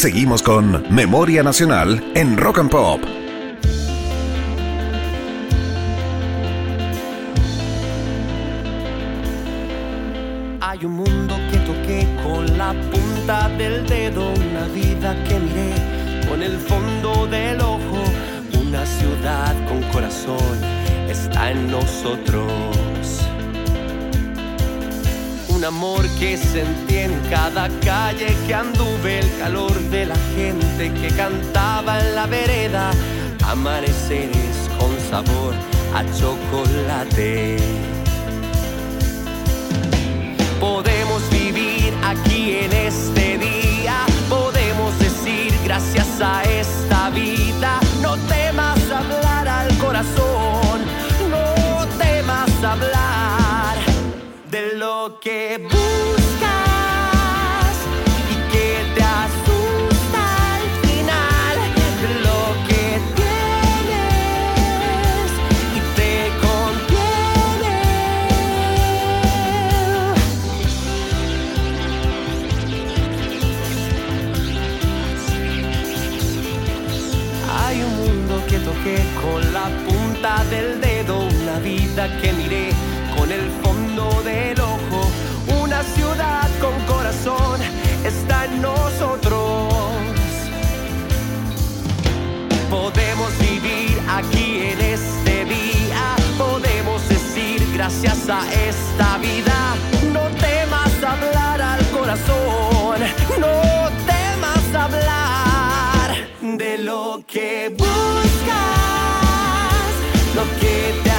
Seguimos 0.00 0.42
con 0.42 0.82
Memoria 0.88 1.42
Nacional 1.42 2.02
en 2.14 2.38
Rock 2.38 2.60
and 2.60 2.70
Pop. 2.70 3.02
Hay 10.62 10.84
un 10.86 10.92
mundo 10.92 11.36
que 11.50 11.58
toqué 11.58 12.08
con 12.24 12.56
la 12.56 12.72
punta 12.90 13.50
del 13.58 13.86
dedo, 13.86 14.32
una 14.32 14.66
vida 14.68 15.22
que 15.24 15.38
miré 15.38 16.26
con 16.30 16.42
el 16.42 16.56
fondo 16.56 17.26
del 17.26 17.60
ojo, 17.60 18.02
una 18.58 18.86
ciudad 18.86 19.54
con 19.68 19.82
corazón 19.92 20.58
está 21.10 21.50
en 21.50 21.70
nosotros. 21.70 22.89
Un 25.60 25.66
amor 25.66 26.08
que 26.18 26.38
sentí 26.38 26.96
en 26.96 27.12
cada 27.28 27.68
calle 27.84 28.34
que 28.46 28.54
anduve, 28.54 29.18
el 29.18 29.38
calor 29.38 29.78
de 29.90 30.06
la 30.06 30.16
gente 30.34 30.90
que 30.90 31.14
cantaba 31.14 32.00
en 32.00 32.14
la 32.14 32.24
vereda, 32.24 32.90
amaneceres 33.46 34.70
con 34.78 34.90
sabor 35.10 35.52
a 35.94 36.02
chocolate. 36.18 37.58
Podemos 40.58 41.28
vivir 41.28 41.92
aquí 42.06 42.60
en 42.64 42.72
este 42.72 43.36
día, 43.36 44.06
podemos 44.30 44.98
decir 44.98 45.52
gracias 45.62 46.08
a 46.22 46.42
esta 46.44 47.10
vida. 47.10 47.78
No 48.00 48.16
temas 48.16 48.78
hablar 48.90 49.46
al 49.46 49.76
corazón, 49.76 50.39
lo 55.02 55.18
que 55.18 55.56
buscas 55.56 56.19
gracias 98.02 98.28
a 98.30 98.40
esta 98.52 99.18
vida. 99.18 99.76
No 100.12 100.20
temas 100.38 100.92
hablar 101.02 101.60
al 101.60 101.84
corazón, 101.90 103.00
no 103.38 103.90
temas 104.06 104.74
hablar 104.74 106.28
de 106.40 106.78
lo 106.78 107.22
que 107.26 107.68
buscas, 107.76 107.90
lo 110.34 110.44
que 110.60 110.94
te 111.02 111.09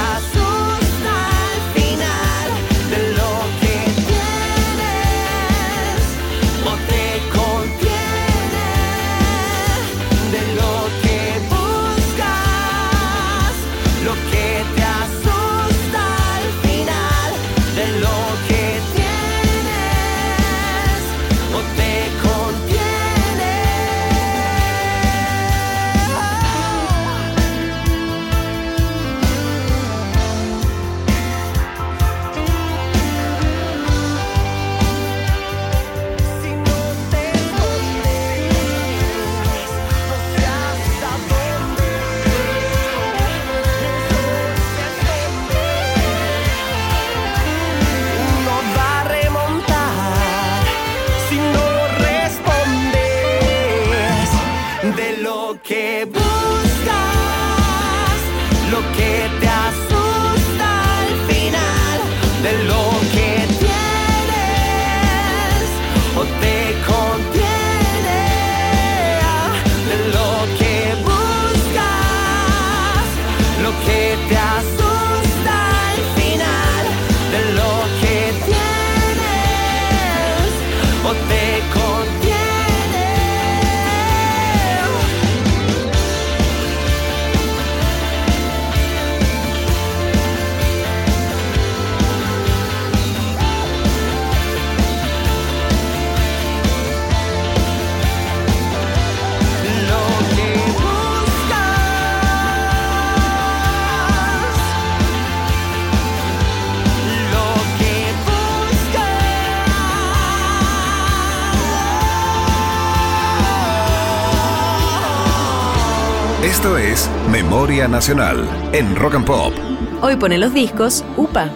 es 116.92 117.08
Memoria 117.30 117.88
Nacional 117.88 118.46
en 118.72 118.94
Rock 118.96 119.14
and 119.14 119.24
Pop. 119.24 119.54
Hoy 120.02 120.16
pone 120.16 120.36
los 120.36 120.52
discos 120.52 121.02
UPA. 121.16 121.50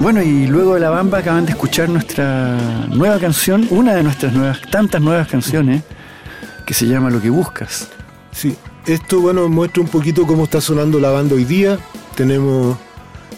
Bueno, 0.00 0.20
y 0.20 0.48
luego 0.48 0.74
de 0.74 0.80
la 0.80 0.90
bamba 0.90 1.18
acaban 1.18 1.46
de 1.46 1.52
escuchar 1.52 1.88
nuestra 1.88 2.58
nueva 2.88 3.20
canción, 3.20 3.68
una 3.70 3.94
de 3.94 4.02
nuestras 4.02 4.32
nuevas, 4.32 4.60
tantas 4.68 5.00
nuevas 5.00 5.28
canciones, 5.28 5.84
que 6.66 6.74
se 6.74 6.88
llama 6.88 7.08
Lo 7.08 7.20
que 7.20 7.30
buscas. 7.30 7.88
Sí, 8.32 8.56
esto 8.84 9.20
bueno 9.20 9.48
muestra 9.48 9.80
un 9.80 9.88
poquito 9.88 10.26
cómo 10.26 10.44
está 10.44 10.60
sonando 10.60 10.98
la 10.98 11.10
banda 11.10 11.36
hoy 11.36 11.44
día. 11.44 11.78
Tenemos 12.16 12.76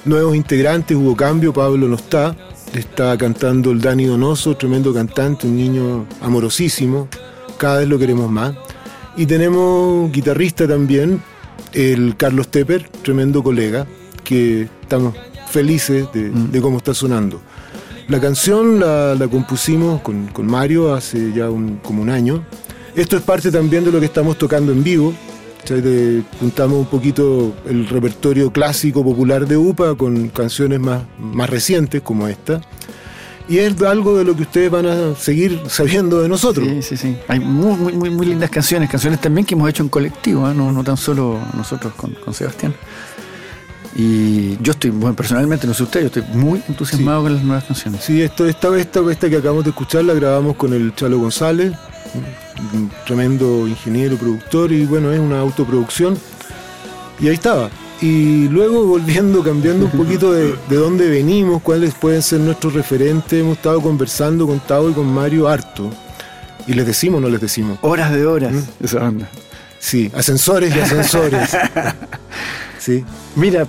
nuevos 0.06 0.34
integrantes, 0.34 0.96
hubo 0.96 1.14
cambio, 1.14 1.52
Pablo 1.52 1.86
no 1.86 1.96
está. 1.96 2.34
Está 2.72 3.18
cantando 3.18 3.72
el 3.72 3.80
Dani 3.82 4.06
Donoso, 4.06 4.56
tremendo 4.56 4.94
cantante, 4.94 5.46
un 5.46 5.56
niño 5.56 6.06
amorosísimo. 6.22 7.08
Cada 7.58 7.80
vez 7.80 7.88
lo 7.88 7.98
queremos 7.98 8.30
más. 8.30 8.54
Y 9.18 9.26
tenemos 9.26 10.10
guitarrista 10.10 10.66
también, 10.66 11.20
el 11.72 12.16
Carlos 12.16 12.48
Tepper, 12.48 12.88
tremendo 13.02 13.42
colega, 13.42 13.86
que 14.24 14.68
estamos 14.82 15.14
felices 15.48 16.06
de, 16.12 16.30
de 16.30 16.60
cómo 16.60 16.78
está 16.78 16.94
sonando. 16.94 17.40
La 18.08 18.20
canción 18.20 18.80
la, 18.80 19.14
la 19.14 19.28
compusimos 19.28 20.00
con, 20.02 20.26
con 20.28 20.46
Mario 20.46 20.94
hace 20.94 21.32
ya 21.32 21.50
un- 21.50 21.76
como 21.76 22.02
un 22.02 22.10
año. 22.10 22.44
Esto 22.94 23.16
es 23.16 23.22
parte 23.22 23.50
también 23.50 23.84
de 23.84 23.92
lo 23.92 24.00
que 24.00 24.06
estamos 24.06 24.36
tocando 24.38 24.72
en 24.72 24.82
vivo. 24.82 25.14
De- 25.68 26.22
juntamos 26.40 26.78
un 26.78 26.86
poquito 26.86 27.54
el 27.66 27.88
repertorio 27.88 28.50
clásico 28.52 29.02
popular 29.04 29.46
de 29.46 29.56
UPA 29.56 29.94
con 29.94 30.28
canciones 30.28 30.80
más, 30.80 31.02
más 31.18 31.48
recientes 31.48 32.02
como 32.02 32.26
esta. 32.28 32.60
Y 33.52 33.58
es 33.58 33.82
algo 33.82 34.16
de 34.16 34.24
lo 34.24 34.34
que 34.34 34.44
ustedes 34.44 34.70
van 34.70 34.86
a 34.86 35.14
seguir 35.14 35.60
sabiendo 35.68 36.22
de 36.22 36.26
nosotros. 36.26 36.66
Sí, 36.66 36.80
sí, 36.80 36.96
sí. 36.96 37.18
Hay 37.28 37.38
muy, 37.38 37.76
muy, 37.76 37.92
muy, 37.92 38.08
muy 38.08 38.24
lindas 38.24 38.48
canciones, 38.48 38.88
canciones 38.88 39.20
también 39.20 39.44
que 39.44 39.54
hemos 39.54 39.68
hecho 39.68 39.82
en 39.82 39.90
colectivo, 39.90 40.50
¿eh? 40.50 40.54
no, 40.54 40.72
no 40.72 40.82
tan 40.82 40.96
solo 40.96 41.38
nosotros 41.54 41.92
con, 41.92 42.12
con 42.12 42.32
Sebastián. 42.32 42.74
Y 43.94 44.56
yo 44.62 44.72
estoy, 44.72 44.88
bueno, 44.88 45.14
personalmente, 45.14 45.66
no 45.66 45.74
sé 45.74 45.82
usted, 45.82 46.00
yo 46.00 46.06
estoy 46.06 46.22
muy 46.32 46.62
entusiasmado 46.66 47.24
con 47.24 47.34
las 47.34 47.44
nuevas 47.44 47.64
canciones. 47.64 48.02
Sí, 48.02 48.22
esto, 48.22 48.46
esta, 48.46 48.74
esta, 48.78 49.00
esta 49.10 49.28
que 49.28 49.36
acabamos 49.36 49.64
de 49.64 49.70
escuchar 49.70 50.06
la 50.06 50.14
grabamos 50.14 50.56
con 50.56 50.72
el 50.72 50.94
Chalo 50.94 51.18
González, 51.18 51.74
un 52.72 52.90
tremendo 53.04 53.68
ingeniero, 53.68 54.16
productor, 54.16 54.72
y 54.72 54.86
bueno, 54.86 55.12
es 55.12 55.20
una 55.20 55.40
autoproducción. 55.40 56.16
Y 57.20 57.28
ahí 57.28 57.34
estaba. 57.34 57.68
Y 58.02 58.48
luego 58.48 58.84
volviendo, 58.84 59.44
cambiando 59.44 59.84
un 59.86 59.92
poquito 59.92 60.32
de, 60.32 60.56
de 60.68 60.76
dónde 60.76 61.08
venimos, 61.08 61.62
cuáles 61.62 61.94
pueden 61.94 62.20
ser 62.20 62.40
nuestros 62.40 62.74
referentes, 62.74 63.32
hemos 63.40 63.56
estado 63.58 63.80
conversando 63.80 64.44
con 64.46 64.58
Tavo 64.58 64.90
y 64.90 64.92
con 64.92 65.06
Mario 65.06 65.46
harto. 65.48 65.88
Y 66.66 66.74
les 66.74 66.84
decimos 66.84 67.18
o 67.18 67.20
no 67.20 67.28
les 67.28 67.40
decimos. 67.40 67.78
Horas 67.82 68.12
de 68.12 68.26
horas, 68.26 68.52
¿Mm? 68.52 68.84
esa 68.84 68.98
banda. 68.98 69.28
Sí, 69.78 70.10
ascensores 70.16 70.74
y 70.74 70.80
ascensores. 70.80 71.50
sí. 72.78 73.04
Mira, 73.36 73.66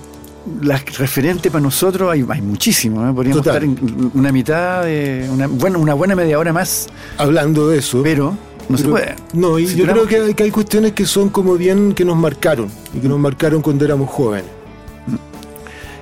las 0.62 0.98
referentes 0.98 1.50
para 1.50 1.62
nosotros 1.62 2.10
hay, 2.12 2.24
hay 2.28 2.42
muchísimo, 2.42 3.08
¿eh? 3.08 3.12
podríamos 3.14 3.44
Total. 3.44 3.62
estar 3.62 3.88
en 3.88 4.10
una 4.14 4.32
mitad 4.32 4.82
de, 4.84 5.28
una, 5.32 5.46
bueno, 5.46 5.78
una 5.78 5.94
buena 5.94 6.14
media 6.16 6.38
hora 6.40 6.52
más, 6.52 6.88
Hablando 7.18 7.68
de 7.68 7.78
eso. 7.78 8.02
pero 8.02 8.36
no 8.68 8.78
se 8.78 8.88
puede. 8.88 9.16
No, 9.32 9.58
y 9.58 9.66
Si 9.66 9.76
yo 9.76 9.86
creo 9.86 10.06
que 10.06 10.16
hay, 10.16 10.34
que 10.34 10.44
hay 10.44 10.50
cuestiones 10.50 10.92
que 10.92 11.06
son 11.06 11.28
como 11.28 11.54
bien 11.54 11.92
que 11.92 12.04
nos 12.04 12.16
marcaron 12.16 12.70
y 12.94 12.98
que 12.98 13.08
nos 13.08 13.18
marcaron 13.18 13.62
cuando 13.62 13.84
éramos 13.84 14.10
jóvenes. 14.10 14.50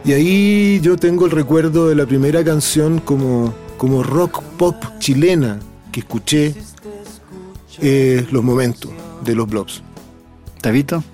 Y 0.04 0.12
ahí 0.12 0.80
yo 0.80 0.96
tengo 0.96 1.26
el 1.26 1.30
recuerdo 1.30 1.88
de 1.88 1.94
la 1.94 2.06
primera 2.06 2.42
canción 2.42 2.98
como, 2.98 3.54
como 3.76 4.02
rock 4.02 4.42
pop 4.58 4.74
chilena 4.98 5.60
que 5.92 6.00
escuché, 6.00 6.54
eh, 7.80 8.26
Los 8.32 8.42
Momentos 8.42 8.90
de 9.24 9.34
los 9.36 9.48
Blobs. 9.48 9.82
Tabito, 10.60 11.04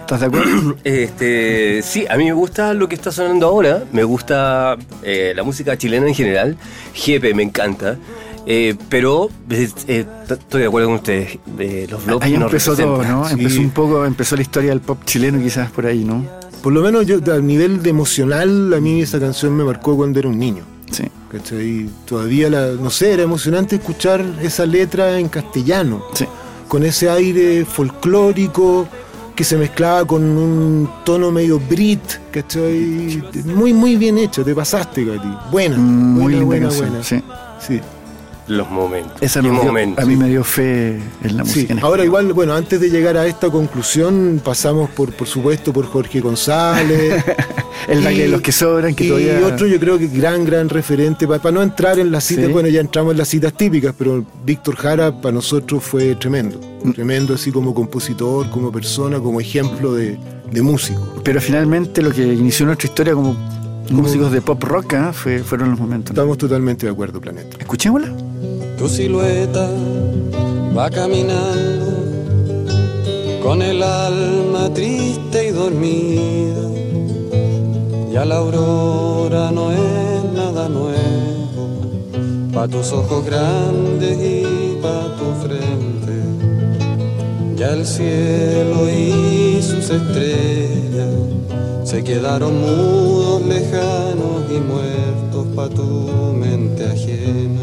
¿estás 0.00 0.20
de 0.20 0.26
acuerdo? 0.26 0.76
Este, 0.84 1.80
sí, 1.82 2.04
a 2.10 2.16
mí 2.16 2.24
me 2.24 2.32
gusta 2.32 2.74
lo 2.74 2.88
que 2.88 2.94
está 2.94 3.10
sonando 3.10 3.46
ahora, 3.46 3.84
me 3.92 4.04
gusta 4.04 4.76
eh, 5.02 5.32
la 5.34 5.42
música 5.42 5.78
chilena 5.78 6.06
en 6.06 6.14
general, 6.14 6.56
Jepe 6.92 7.32
me 7.32 7.42
encanta, 7.42 7.96
eh, 8.46 8.76
pero 8.88 9.28
eh, 9.50 9.68
eh, 9.88 10.06
estoy 10.28 10.62
de 10.62 10.66
acuerdo 10.66 10.88
con 10.88 10.96
ustedes, 10.96 11.38
eh, 11.58 11.86
los 11.90 12.04
blogs 12.04 12.24
Ahí 12.24 12.32
nos 12.34 12.44
empezó 12.44 12.74
todo. 12.76 13.02
¿no? 13.04 13.26
sí. 13.28 13.34
Empezó 13.34 13.60
un 13.60 13.70
poco, 13.70 14.04
empezó 14.04 14.36
la 14.36 14.42
historia 14.42 14.70
del 14.70 14.80
pop 14.80 14.98
chileno 15.04 15.40
quizás 15.42 15.70
por 15.70 15.86
ahí, 15.86 16.04
¿no? 16.04 16.24
Por 16.62 16.72
lo 16.72 16.82
menos 16.82 17.06
yo, 17.06 17.18
a 17.32 17.38
nivel 17.38 17.82
de 17.82 17.90
emocional, 17.90 18.72
a 18.74 18.80
mí 18.80 19.00
esa 19.02 19.18
canción 19.18 19.56
me 19.56 19.64
marcó 19.64 19.96
cuando 19.96 20.18
era 20.18 20.28
un 20.28 20.38
niño. 20.38 20.64
Sí. 20.90 21.04
¿cachai? 21.30 21.88
Todavía, 22.04 22.50
la, 22.50 22.72
no 22.72 22.90
sé, 22.90 23.12
era 23.12 23.22
emocionante 23.22 23.76
escuchar 23.76 24.24
esa 24.42 24.66
letra 24.66 25.18
en 25.18 25.28
castellano. 25.28 26.04
Sí. 26.14 26.26
con 26.68 26.84
ese 26.84 27.08
aire 27.10 27.64
folclórico 27.64 28.86
que 29.34 29.42
se 29.44 29.56
mezclaba 29.56 30.04
con 30.04 30.22
un 30.22 30.88
tono 31.04 31.30
medio 31.32 31.58
Brit, 31.58 32.00
¿cachai? 32.30 33.22
Muy, 33.46 33.72
muy 33.72 33.96
bien 33.96 34.18
hecho, 34.18 34.44
te 34.44 34.54
pasaste, 34.54 35.04
Gati. 35.04 35.28
Buena, 35.50 35.76
Muy 35.78 36.34
buena, 36.34 36.38
linda 36.38 36.44
buena, 36.46 36.66
canción, 36.66 36.88
buena. 36.90 37.04
sí. 37.04 37.22
Sí. 37.66 37.80
Los 38.48 38.68
momentos. 38.70 39.12
Esa 39.20 39.42
momentos. 39.42 40.02
a 40.02 40.06
mí 40.06 40.16
me 40.16 40.28
dio 40.28 40.42
fe 40.44 40.96
en 41.22 41.36
la 41.36 41.44
Sí, 41.44 41.50
música. 41.60 41.72
en 41.74 41.78
ahora 41.84 42.04
igual, 42.04 42.32
bueno, 42.32 42.54
antes 42.54 42.80
de 42.80 42.90
llegar 42.90 43.16
a 43.16 43.26
esta 43.26 43.48
conclusión, 43.50 44.40
pasamos 44.44 44.90
por, 44.90 45.12
por 45.12 45.28
supuesto, 45.28 45.72
por 45.72 45.86
Jorge 45.86 46.20
González. 46.20 47.24
El 47.88 48.02
baile 48.04 48.24
de 48.24 48.28
los 48.28 48.42
que 48.42 48.52
sobran, 48.52 48.94
que 48.94 49.04
y 49.04 49.08
todavía. 49.08 49.40
otro 49.46 49.66
yo 49.66 49.80
creo 49.80 49.98
que 49.98 50.06
gran, 50.08 50.44
gran 50.44 50.68
referente, 50.68 51.26
para 51.26 51.50
no 51.50 51.62
entrar 51.62 51.98
en 51.98 52.10
las 52.12 52.24
citas, 52.24 52.46
Sí. 52.46 52.52
bueno, 52.52 52.68
ya 52.68 52.80
entramos 52.80 53.12
en 53.12 53.18
las 53.18 53.28
citas 53.28 53.52
típicas, 53.54 53.94
pero 53.96 54.24
Víctor 54.44 54.76
Jara 54.76 55.20
para 55.20 55.32
nosotros 55.32 55.82
fue 55.82 56.14
tremendo, 56.16 56.60
Mm. 56.84 56.92
tremendo 56.92 57.34
así 57.34 57.50
como 57.50 57.72
compositor, 57.74 58.50
como 58.50 58.70
persona, 58.70 59.18
como 59.18 59.40
ejemplo 59.40 59.94
de, 59.94 60.18
de 60.50 60.62
músico. 60.62 61.14
Pero 61.24 61.40
finalmente 61.40 62.02
lo 62.02 62.10
que 62.10 62.22
inició 62.22 62.66
nuestra 62.66 62.86
historia 62.88 63.14
como 63.14 63.34
músicos 63.90 64.32
de 64.32 64.40
pop 64.40 64.62
rock 64.62 64.94
¿ah? 64.94 65.12
fue, 65.12 65.40
fueron 65.40 65.70
los 65.70 65.80
momentos. 65.80 66.14
¿no? 66.14 66.20
Estamos 66.20 66.38
totalmente 66.38 66.86
de 66.86 66.92
acuerdo, 66.92 67.20
Planeta. 67.20 67.56
Escuchémosla. 67.58 68.12
Tu 68.78 68.88
silueta 68.88 69.68
va 70.76 70.88
caminando 70.90 72.20
con 73.42 73.62
el 73.62 73.82
alma 73.82 74.72
triste 74.72 75.48
y 75.48 75.50
dormida. 75.50 76.62
Ya 78.12 78.24
la 78.24 78.36
aurora 78.36 79.50
no 79.50 79.70
es 79.70 80.24
nada 80.34 80.68
nuevo 80.68 81.40
pa' 82.52 82.66
tus 82.68 82.92
ojos 82.92 83.24
grandes 83.24 84.18
y 84.18 84.76
pa' 84.82 85.16
tu 85.16 85.46
frente. 85.46 86.14
Ya 87.56 87.74
el 87.74 87.86
cielo 87.86 88.88
y 88.88 89.62
sus 89.62 89.90
estrellas 89.90 91.49
quedaron 92.02 92.60
mudos, 92.60 93.42
lejanos 93.46 94.44
y 94.50 94.58
muertos 94.60 95.46
pa' 95.54 95.68
tu 95.68 96.32
mente 96.34 96.84
ajena. 96.84 97.62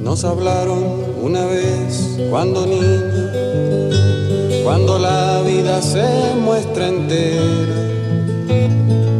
Nos 0.00 0.24
hablaron 0.24 0.84
una 1.22 1.44
vez 1.46 2.18
cuando 2.30 2.66
niños, 2.66 3.92
cuando 4.62 4.98
la 4.98 5.42
vida 5.42 5.82
se 5.82 6.34
muestra 6.40 6.88
entera, 6.88 7.80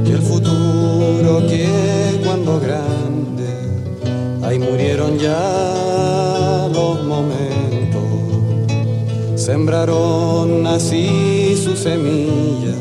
y 0.05 0.11
el 0.11 0.23
futuro 0.23 1.47
que 1.49 1.67
cuando 2.25 2.61
grande, 2.61 3.49
ahí 4.45 4.59
murieron 4.59 5.19
ya 5.19 5.66
sembraron 9.47 10.67
así 10.67 11.55
su 11.57 11.77
semilla, 11.77 12.75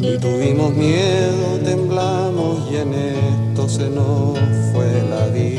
y 0.00 0.18
tuvimos 0.18 0.74
miedo, 0.74 1.60
temblamos 1.64 2.68
y 2.72 2.76
en 2.78 2.92
esto 2.92 3.68
se 3.68 3.88
nos 3.88 4.36
fue 4.72 4.90
la 5.08 5.26
vida. 5.26 5.49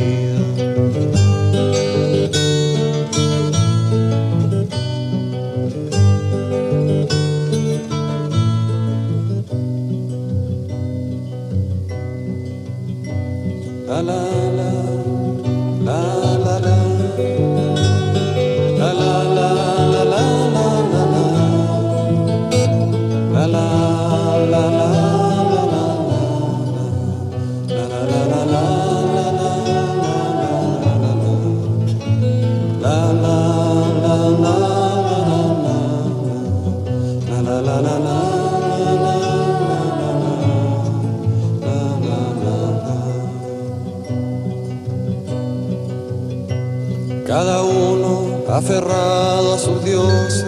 Aferrado 48.62 49.56
a 49.56 49.58
sus 49.58 49.84
dioses, 49.84 50.46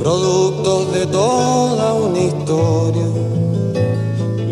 productos 0.00 0.92
de 0.92 1.06
toda 1.06 1.94
una 1.94 2.18
historia, 2.18 3.06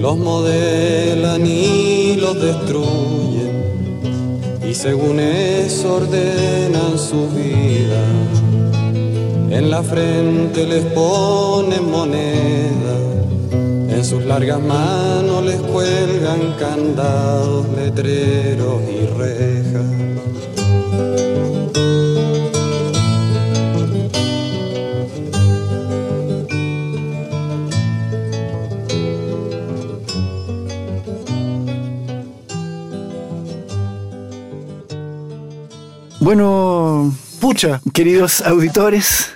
los 0.00 0.16
modelan 0.16 1.44
y 1.44 2.14
los 2.20 2.40
destruyen, 2.40 3.52
y 4.64 4.74
según 4.74 5.18
eso 5.18 5.96
ordenan 5.96 6.96
su 6.96 7.28
vida. 7.30 8.02
En 9.50 9.68
la 9.68 9.82
frente 9.82 10.64
les 10.66 10.84
ponen 10.84 11.90
moneda, 11.90 12.96
en 13.88 14.04
sus 14.04 14.24
largas 14.24 14.60
manos 14.60 15.44
les 15.44 15.60
cuelgan 15.60 16.54
candados, 16.60 17.66
letreros 17.76 18.80
y 18.88 19.06
rejas. 19.18 19.61
Bueno, 36.36 37.14
Pucha, 37.42 37.82
queridos 37.92 38.40
auditores, 38.40 39.28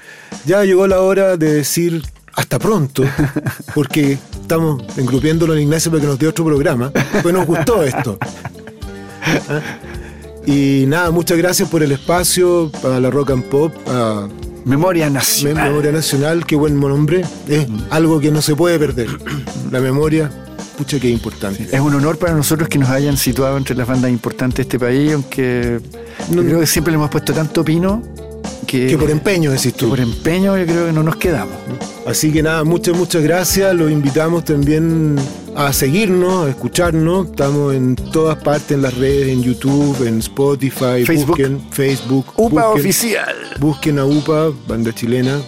ya 0.46 0.64
llegó 0.64 0.86
la 0.86 1.02
hora 1.02 1.36
de 1.36 1.52
decir 1.52 2.02
hasta 2.32 2.58
pronto, 2.58 3.04
porque 3.74 4.12
estamos 4.40 4.82
engrupiéndolo 4.96 5.52
en 5.52 5.60
Ignacio 5.64 5.90
para 5.90 6.00
que 6.00 6.06
nos 6.06 6.18
dé 6.18 6.26
otro 6.26 6.46
programa, 6.46 6.90
pues 7.20 7.34
nos 7.34 7.44
gustó 7.46 7.82
esto. 7.82 8.18
¿Ah? 9.50 9.60
Y 10.46 10.84
nada, 10.88 11.10
muchas 11.10 11.36
gracias 11.36 11.68
por 11.68 11.82
el 11.82 11.92
espacio 11.92 12.72
para 12.80 12.98
la 12.98 13.10
Rock 13.10 13.32
and 13.32 13.44
Pop, 13.50 13.74
a 13.86 14.26
Memoria 14.64 15.08
Me- 15.08 15.16
Nacional. 15.16 15.68
Memoria 15.68 15.92
Nacional, 15.92 16.46
qué 16.46 16.56
buen 16.56 16.80
nombre. 16.80 17.26
Es 17.46 17.66
algo 17.90 18.20
que 18.20 18.30
no 18.30 18.40
se 18.40 18.56
puede 18.56 18.78
perder. 18.78 19.08
La 19.70 19.80
memoria, 19.80 20.30
pucha 20.76 20.98
que 21.00 21.08
importante. 21.08 21.68
Es 21.72 21.80
un 21.80 21.94
honor 21.94 22.18
para 22.18 22.34
nosotros 22.34 22.68
que 22.68 22.78
nos 22.78 22.88
hayan 22.90 23.16
situado 23.16 23.56
entre 23.56 23.74
las 23.76 23.86
bandas 23.86 24.10
importantes 24.10 24.56
de 24.56 24.62
este 24.62 24.78
país, 24.78 25.12
aunque 25.12 25.80
yo 26.30 26.42
creo 26.42 26.60
que 26.60 26.66
siempre 26.66 26.92
le 26.92 26.96
hemos 26.96 27.10
puesto 27.10 27.32
tanto 27.32 27.64
pino 27.64 28.02
que, 28.66 28.88
Que 28.88 28.98
por 28.98 29.10
empeño 29.10 29.50
decís 29.52 29.72
que 29.72 29.78
tú. 29.80 29.88
por 29.88 30.00
empeño 30.00 30.56
yo 30.56 30.66
creo 30.66 30.86
que 30.86 30.92
no 30.92 31.02
nos 31.02 31.16
quedamos. 31.16 31.54
Así 32.06 32.32
que 32.32 32.42
nada, 32.42 32.64
muchas, 32.64 32.96
muchas 32.96 33.22
gracias. 33.22 33.74
Los 33.74 33.90
invitamos 33.90 34.44
también 34.44 35.16
a 35.56 35.72
seguirnos, 35.72 36.46
a 36.46 36.50
escucharnos. 36.50 37.26
Estamos 37.28 37.74
en 37.74 37.96
todas 37.96 38.36
partes, 38.42 38.72
en 38.72 38.82
las 38.82 38.94
redes, 38.94 39.28
en 39.28 39.42
YouTube, 39.42 40.06
en 40.06 40.18
Spotify, 40.18 41.04
Facebook. 41.04 41.28
busquen 41.28 41.60
Facebook. 41.70 42.26
UPA 42.36 42.66
busquen, 42.68 42.80
Oficial. 42.80 43.36
Busquen 43.58 43.98
a 43.98 44.04
UPA, 44.04 44.50
banda 44.68 44.92
chilena. 44.92 45.38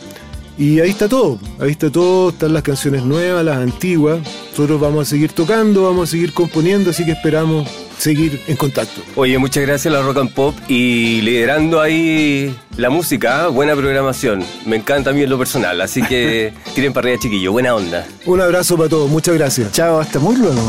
Y 0.59 0.81
ahí 0.81 0.91
está 0.91 1.09
todo, 1.09 1.39
ahí 1.61 1.71
está 1.71 1.89
todo, 1.89 2.31
están 2.31 2.53
las 2.53 2.65
canciones 2.65 3.05
nuevas, 3.05 3.45
las 3.45 3.59
antiguas. 3.59 4.19
Nosotros 4.51 4.81
vamos 4.81 5.07
a 5.07 5.11
seguir 5.11 5.33
tocando, 5.33 5.85
vamos 5.85 6.09
a 6.09 6.11
seguir 6.11 6.33
componiendo, 6.33 6.91
así 6.91 7.05
que 7.05 7.13
esperamos 7.13 7.69
seguir 7.97 8.43
en 8.49 8.57
contacto. 8.57 9.01
Oye, 9.15 9.39
muchas 9.39 9.63
gracias 9.65 9.95
a 9.95 9.99
la 9.99 10.05
Rock 10.05 10.19
and 10.19 10.35
Pop 10.35 10.57
y 10.67 11.21
liderando 11.21 11.81
ahí 11.81 12.53
la 12.77 12.91
música, 12.91 13.45
¿ah? 13.45 13.49
buena 13.49 13.77
programación. 13.77 14.45
Me 14.67 14.77
encanta 14.77 15.11
a 15.11 15.13
mí 15.13 15.23
en 15.23 15.31
lo 15.31 15.39
personal, 15.39 15.81
así 15.81 16.03
que 16.03 16.53
tiren 16.75 16.93
para 16.93 17.07
arriba, 17.07 17.23
chiquillo, 17.23 17.53
buena 17.53 17.77
onda. 17.77 18.05
Un 18.27 18.41
abrazo 18.41 18.77
para 18.77 18.89
todos, 18.89 19.09
muchas 19.09 19.37
gracias. 19.37 19.71
Chao, 19.71 20.01
hasta 20.01 20.19
muy 20.19 20.37
luego. 20.37 20.61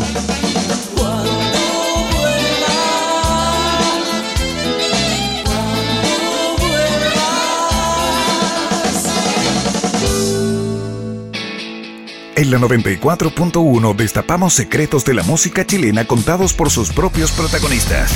En 12.50 12.60
la 12.60 12.68
94.1 12.68 13.96
destapamos 13.96 14.56
secretos 14.56 15.06
de 15.06 15.14
la 15.14 15.22
música 15.22 15.68
chilena 15.68 16.06
contados 16.06 16.56
por 16.56 16.72
sus 16.72 16.90
propios 16.90 17.32
protagonistas. 17.32 18.12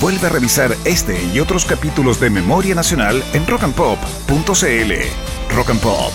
Vuelve 0.00 0.28
a 0.28 0.30
revisar 0.30 0.74
este 0.86 1.22
y 1.22 1.38
otros 1.38 1.66
capítulos 1.66 2.18
de 2.20 2.30
Memoria 2.30 2.74
Nacional 2.74 3.22
en 3.34 3.46
rockandpop.cl. 3.46 5.54
Rock 5.54 5.70
and 5.70 5.80
Pop. 5.80 6.12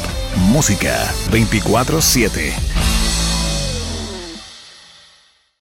Música 0.50 1.14
24-7. 1.30 2.87